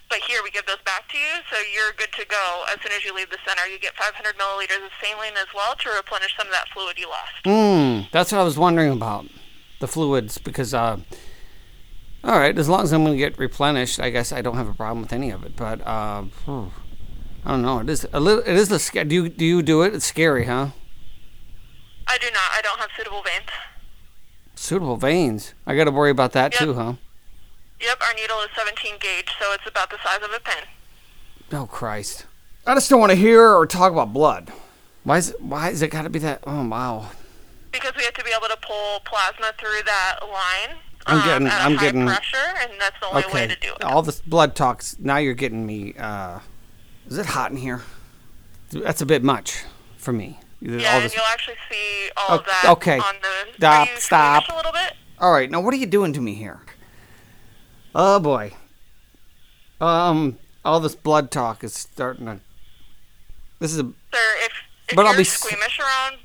But 0.09 0.19
here 0.27 0.41
we 0.43 0.51
give 0.51 0.65
those 0.65 0.81
back 0.83 1.07
to 1.07 1.17
you, 1.17 1.39
so 1.49 1.55
you're 1.71 1.93
good 1.95 2.11
to 2.19 2.25
go 2.27 2.63
as 2.73 2.81
soon 2.83 2.91
as 2.91 3.05
you 3.05 3.15
leave 3.15 3.29
the 3.29 3.39
center. 3.47 3.63
You 3.71 3.79
get 3.79 3.95
500 3.95 4.35
milliliters 4.35 4.83
of 4.83 4.91
saline 4.99 5.37
as 5.39 5.47
well 5.55 5.75
to 5.75 5.87
replenish 5.95 6.35
some 6.35 6.47
of 6.47 6.53
that 6.53 6.67
fluid 6.73 6.99
you 6.99 7.07
lost. 7.07 7.31
Hmm, 7.45 8.09
that's 8.11 8.31
what 8.33 8.41
I 8.41 8.43
was 8.43 8.57
wondering 8.59 8.91
about 8.91 9.25
the 9.79 9.87
fluids 9.87 10.37
because 10.37 10.73
uh 10.73 10.97
all 12.23 12.37
right, 12.37 12.55
as 12.57 12.69
long 12.69 12.83
as 12.83 12.91
I'm 12.93 13.03
going 13.03 13.13
to 13.13 13.17
get 13.17 13.39
replenished, 13.39 13.99
I 13.99 14.11
guess 14.11 14.31
I 14.31 14.43
don't 14.43 14.55
have 14.55 14.67
a 14.67 14.75
problem 14.75 15.01
with 15.01 15.11
any 15.11 15.31
of 15.31 15.43
it, 15.43 15.55
but 15.55 15.81
uh 15.87 16.23
I 17.45 17.51
don't 17.51 17.61
know. 17.63 17.79
It 17.79 17.89
is 17.89 18.07
a 18.13 18.19
little 18.19 18.43
it 18.43 18.55
is 18.55 18.71
a 18.71 19.03
do 19.05 19.15
you 19.15 19.29
do 19.29 19.45
you 19.45 19.61
do 19.61 19.81
it? 19.81 19.93
It's 19.95 20.05
scary, 20.05 20.45
huh? 20.45 20.67
I 22.07 22.17
do 22.17 22.27
not. 22.31 22.49
I 22.53 22.61
don't 22.61 22.79
have 22.79 22.89
suitable 22.95 23.21
veins. 23.23 23.49
Suitable 24.55 24.97
veins. 24.97 25.53
I 25.65 25.75
got 25.75 25.85
to 25.85 25.91
worry 25.91 26.11
about 26.11 26.33
that 26.33 26.53
Yep. 26.53 26.59
too, 26.59 26.73
huh? 26.73 26.93
Yep, 27.79 27.97
our 28.05 28.13
needle 28.13 28.37
is 28.41 28.49
17 28.55 28.95
gauge, 28.99 29.29
so 29.39 29.53
it's 29.53 29.65
about 29.67 29.89
the 29.89 29.97
size 30.03 30.19
of 30.23 30.29
a 30.31 30.39
pin. 30.39 30.65
Oh 31.53 31.65
Christ. 31.65 32.25
I 32.67 32.75
just 32.75 32.89
don't 32.89 32.99
want 32.99 33.11
to 33.11 33.15
hear 33.17 33.43
or 33.55 33.65
talk 33.65 33.91
about 33.91 34.13
blood. 34.13 34.51
Why 35.03 35.17
is 35.17 35.31
it, 35.31 35.41
why 35.41 35.69
is 35.69 35.81
it 35.81 35.87
got 35.89 36.03
to 36.03 36.09
be 36.11 36.19
that? 36.19 36.43
Oh 36.45 36.67
wow. 36.67 37.07
Because 37.71 37.93
we 37.97 38.03
have 38.03 38.13
to 38.15 38.23
be 38.23 38.31
able 38.37 38.49
to 38.49 38.57
pull 38.61 38.99
plasma 39.05 39.51
through 39.57 39.81
that 39.85 40.19
line 40.21 40.77
I'm 41.07 41.17
um, 41.17 41.25
getting- 41.25 41.47
a 41.47 41.49
I'm 41.49 41.75
high 41.75 41.81
getting- 41.85 42.05
pressure, 42.05 42.37
and 42.61 42.71
that's 42.79 42.99
the 42.99 43.07
only 43.07 43.23
way 43.33 43.47
to 43.47 43.55
do 43.55 43.73
it. 43.73 43.83
All 43.83 44.03
this 44.03 44.21
blood 44.21 44.55
talks. 44.55 44.97
Now 44.99 45.17
you're 45.17 45.33
getting 45.33 45.65
me. 45.65 45.95
uh 45.97 46.39
Is 47.11 47.17
it 47.17 47.25
hot 47.27 47.51
in 47.51 47.57
here? 47.57 47.81
That's 48.71 49.01
a 49.01 49.05
bit 49.05 49.21
much 49.23 49.63
for 49.97 50.13
me. 50.13 50.39
Yeah, 50.61 50.93
all 50.95 51.01
and 51.01 51.13
you'll 51.13 51.23
actually 51.25 51.55
see 51.69 52.09
all 52.15 52.35
of 52.35 52.41
Okay, 52.41 52.51
that 52.63 52.71
okay. 52.71 52.99
on 52.99 53.15
the. 53.21 53.53
Stop, 53.57 53.87
are 53.87 53.91
you 53.93 53.99
stop. 53.99 54.43
A 54.49 54.55
little 54.55 54.71
bit. 54.71 54.93
All 55.19 55.31
right, 55.33 55.51
now 55.51 55.59
what 55.59 55.73
are 55.73 55.77
you 55.77 55.85
doing 55.87 56.13
to 56.13 56.21
me 56.21 56.35
here? 56.35 56.61
Oh 57.93 58.19
boy. 58.19 58.53
Um, 59.81 60.37
all 60.63 60.79
this 60.79 60.95
blood 60.95 61.31
talk 61.31 61.63
is 61.63 61.73
starting 61.73 62.27
to. 62.27 62.39
This 63.59 63.73
is 63.73 63.79
a. 63.79 63.83
Sir, 63.83 63.91
if, 64.45 64.51
if 64.89 64.95
But 64.95 65.05
I'll 65.05 65.11
you're 65.13 65.17
be 65.17 65.21
s- 65.23 65.33
squeamish 65.33 65.79
around 65.79 66.17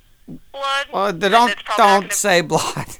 blood, 0.52 0.86
Well, 0.92 1.12
they 1.12 1.28
don't 1.28 1.50
it's 1.50 1.62
don't 1.76 2.02
gonna- 2.02 2.12
say 2.12 2.40
blood. 2.42 2.86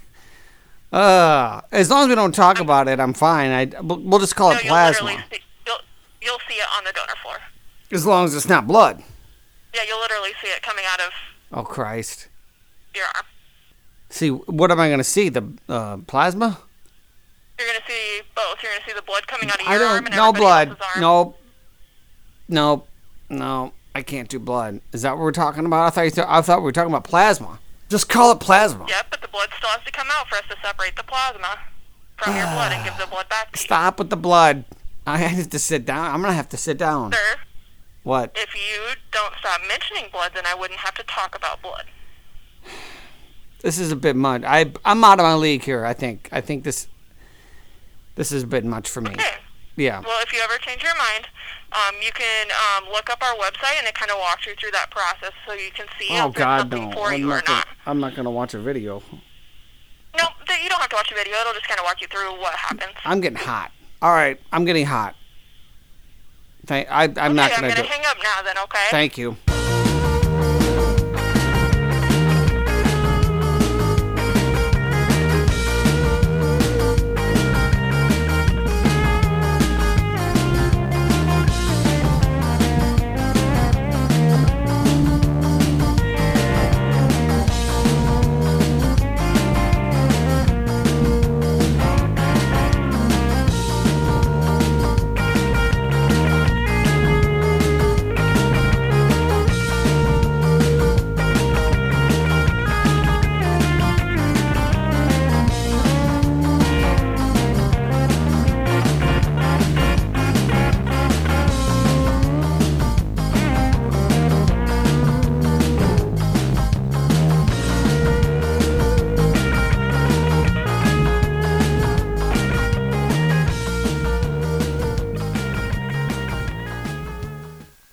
Uh, 0.92 1.60
as 1.72 1.90
long 1.90 2.04
as 2.04 2.08
we 2.08 2.14
don't 2.14 2.34
talk 2.34 2.60
about 2.60 2.86
it, 2.88 3.00
I'm 3.00 3.12
fine. 3.12 3.50
I 3.50 3.80
we'll 3.82 3.98
we'll 4.00 4.20
just 4.20 4.36
call 4.36 4.52
No, 4.52 4.56
it 4.58 4.64
you'll 4.64 4.74
literally 4.74 5.14
plasma. 5.14 5.26
see, 5.36 5.42
you'll, 5.66 5.78
you'll 6.22 6.38
see 6.48 6.54
it 6.54 6.66
on 6.78 6.84
the 6.84 6.92
donor 6.92 7.12
floor. 7.22 7.34
As 7.92 8.04
long 8.06 8.24
as 8.24 8.34
it's 8.34 8.48
not 8.48 8.66
blood. 8.66 9.02
Yeah, 9.74 9.82
you'll 9.86 10.00
literally 10.00 10.30
see 10.42 10.48
it 10.48 10.62
coming 10.62 10.84
out 10.90 11.00
of 11.00 11.10
Oh 11.52 11.62
Christ! 11.62 12.28
your 12.94 13.04
arm. 13.14 13.24
See, 14.10 14.28
what 14.30 14.70
am 14.70 14.80
I 14.80 14.88
going 14.88 14.98
to 14.98 15.04
see? 15.04 15.28
The 15.28 15.44
uh, 15.68 15.98
plasma? 16.06 16.58
You're 17.58 17.68
gonna 17.68 17.80
see 17.88 18.20
both. 18.34 18.62
You're 18.62 18.72
gonna 18.72 18.84
see 18.86 18.92
the 18.94 19.00
blood 19.02 19.26
coming 19.26 19.48
out 19.50 19.60
of 19.60 19.66
I 19.66 19.70
your 19.72 19.78
don't. 19.80 19.92
arm 19.96 20.06
and 20.06 20.14
No 20.16 20.32
blood. 20.32 20.68
arm. 20.68 21.00
No. 21.00 21.34
No. 22.48 22.84
No. 23.30 23.72
I 23.94 24.02
can't 24.02 24.28
do 24.28 24.38
blood. 24.38 24.80
Is 24.92 25.02
that 25.02 25.12
what 25.12 25.20
we're 25.22 25.32
talking 25.32 25.64
about? 25.64 25.86
I 25.86 25.90
thought 25.90 26.02
you 26.02 26.10
th- 26.10 26.26
I 26.28 26.42
thought 26.42 26.58
we 26.58 26.64
were 26.64 26.72
talking 26.72 26.90
about 26.92 27.04
plasma. 27.04 27.58
Just 27.88 28.10
call 28.10 28.30
it 28.32 28.40
plasma. 28.40 28.84
Yep, 28.88 29.06
but 29.10 29.22
the 29.22 29.28
blood 29.28 29.48
still 29.56 29.70
has 29.70 29.82
to 29.86 29.92
come 29.92 30.06
out 30.12 30.28
for 30.28 30.34
us 30.36 30.42
to 30.50 30.56
separate 30.62 30.96
the 30.96 31.02
plasma 31.04 31.58
from 32.18 32.34
your 32.36 32.44
blood 32.44 32.72
and 32.72 32.84
give 32.84 32.98
the 32.98 33.06
blood 33.10 33.28
back 33.30 33.52
to 33.52 33.58
you. 33.58 33.64
Stop 33.64 33.98
with 34.00 34.10
the 34.10 34.16
blood. 34.18 34.64
I 35.06 35.16
have 35.18 35.48
to 35.48 35.58
sit 35.58 35.86
down. 35.86 36.14
I'm 36.14 36.20
gonna 36.20 36.34
have 36.34 36.50
to 36.50 36.58
sit 36.58 36.76
down. 36.76 37.12
Sir, 37.12 37.18
What? 38.06 38.30
if 38.36 38.54
you 38.54 38.94
don't 39.10 39.34
stop 39.40 39.60
mentioning 39.66 40.04
blood, 40.12 40.30
then 40.32 40.44
I 40.46 40.54
wouldn't 40.54 40.78
have 40.78 40.94
to 40.94 41.02
talk 41.02 41.34
about 41.34 41.60
blood. 41.60 41.86
This 43.62 43.80
is 43.80 43.90
a 43.90 43.96
bit 43.96 44.14
much. 44.14 44.44
I 44.46 44.70
I'm 44.84 45.02
out 45.02 45.18
of 45.18 45.24
my 45.24 45.34
league 45.34 45.64
here. 45.64 45.84
I 45.84 45.92
think. 45.92 46.28
I 46.30 46.40
think 46.40 46.62
this. 46.62 46.86
This 48.14 48.30
is 48.30 48.44
a 48.44 48.46
bit 48.46 48.64
much 48.64 48.88
for 48.88 49.00
me. 49.00 49.10
Okay. 49.10 49.34
Yeah. 49.74 50.02
Well, 50.06 50.22
if 50.22 50.32
you 50.32 50.38
ever 50.38 50.56
change 50.58 50.84
your 50.84 50.94
mind, 50.96 51.26
um, 51.72 51.96
you 52.00 52.12
can 52.12 52.46
um, 52.52 52.88
look 52.92 53.10
up 53.10 53.20
our 53.24 53.34
website 53.34 53.76
and 53.80 53.88
it 53.88 53.94
kind 53.96 54.12
of 54.12 54.18
walks 54.20 54.46
you 54.46 54.54
through 54.54 54.70
that 54.70 54.92
process 54.92 55.32
so 55.44 55.54
you 55.54 55.72
can 55.72 55.86
see 55.98 56.06
Oh 56.12 56.28
if 56.28 56.34
God, 56.36 56.60
something 56.60 56.90
no! 56.90 56.96
for 56.96 57.08
I'm 57.08 57.18
you 57.18 57.26
or 57.26 57.36
not. 57.38 57.44
Gonna, 57.46 57.58
not. 57.58 57.66
I'm 57.86 57.98
not 57.98 58.14
gonna 58.14 58.30
watch 58.30 58.54
a 58.54 58.60
video. 58.60 59.02
No, 60.16 60.28
you 60.62 60.68
don't 60.68 60.80
have 60.80 60.90
to 60.90 60.96
watch 60.96 61.10
a 61.10 61.14
video. 61.16 61.34
It'll 61.40 61.54
just 61.54 61.66
kind 61.66 61.80
of 61.80 61.84
walk 61.84 62.00
you 62.00 62.06
through 62.06 62.40
what 62.40 62.54
happens. 62.54 62.94
I'm 63.04 63.20
getting 63.20 63.38
hot. 63.38 63.72
All 64.00 64.12
right, 64.12 64.38
I'm 64.52 64.64
getting 64.64 64.86
hot. 64.86 65.16
Thank. 66.66 66.90
I. 66.90 67.04
I'm 67.04 67.10
okay, 67.10 67.18
not 67.32 67.52
I'm 67.52 67.60
gonna 67.60 67.68
gonna 67.74 67.82
do. 67.82 67.88
hang 67.88 68.04
up 68.06 68.16
now 68.22 68.42
then, 68.42 68.58
okay? 68.64 68.86
Thank 68.90 69.16
you. 69.18 69.36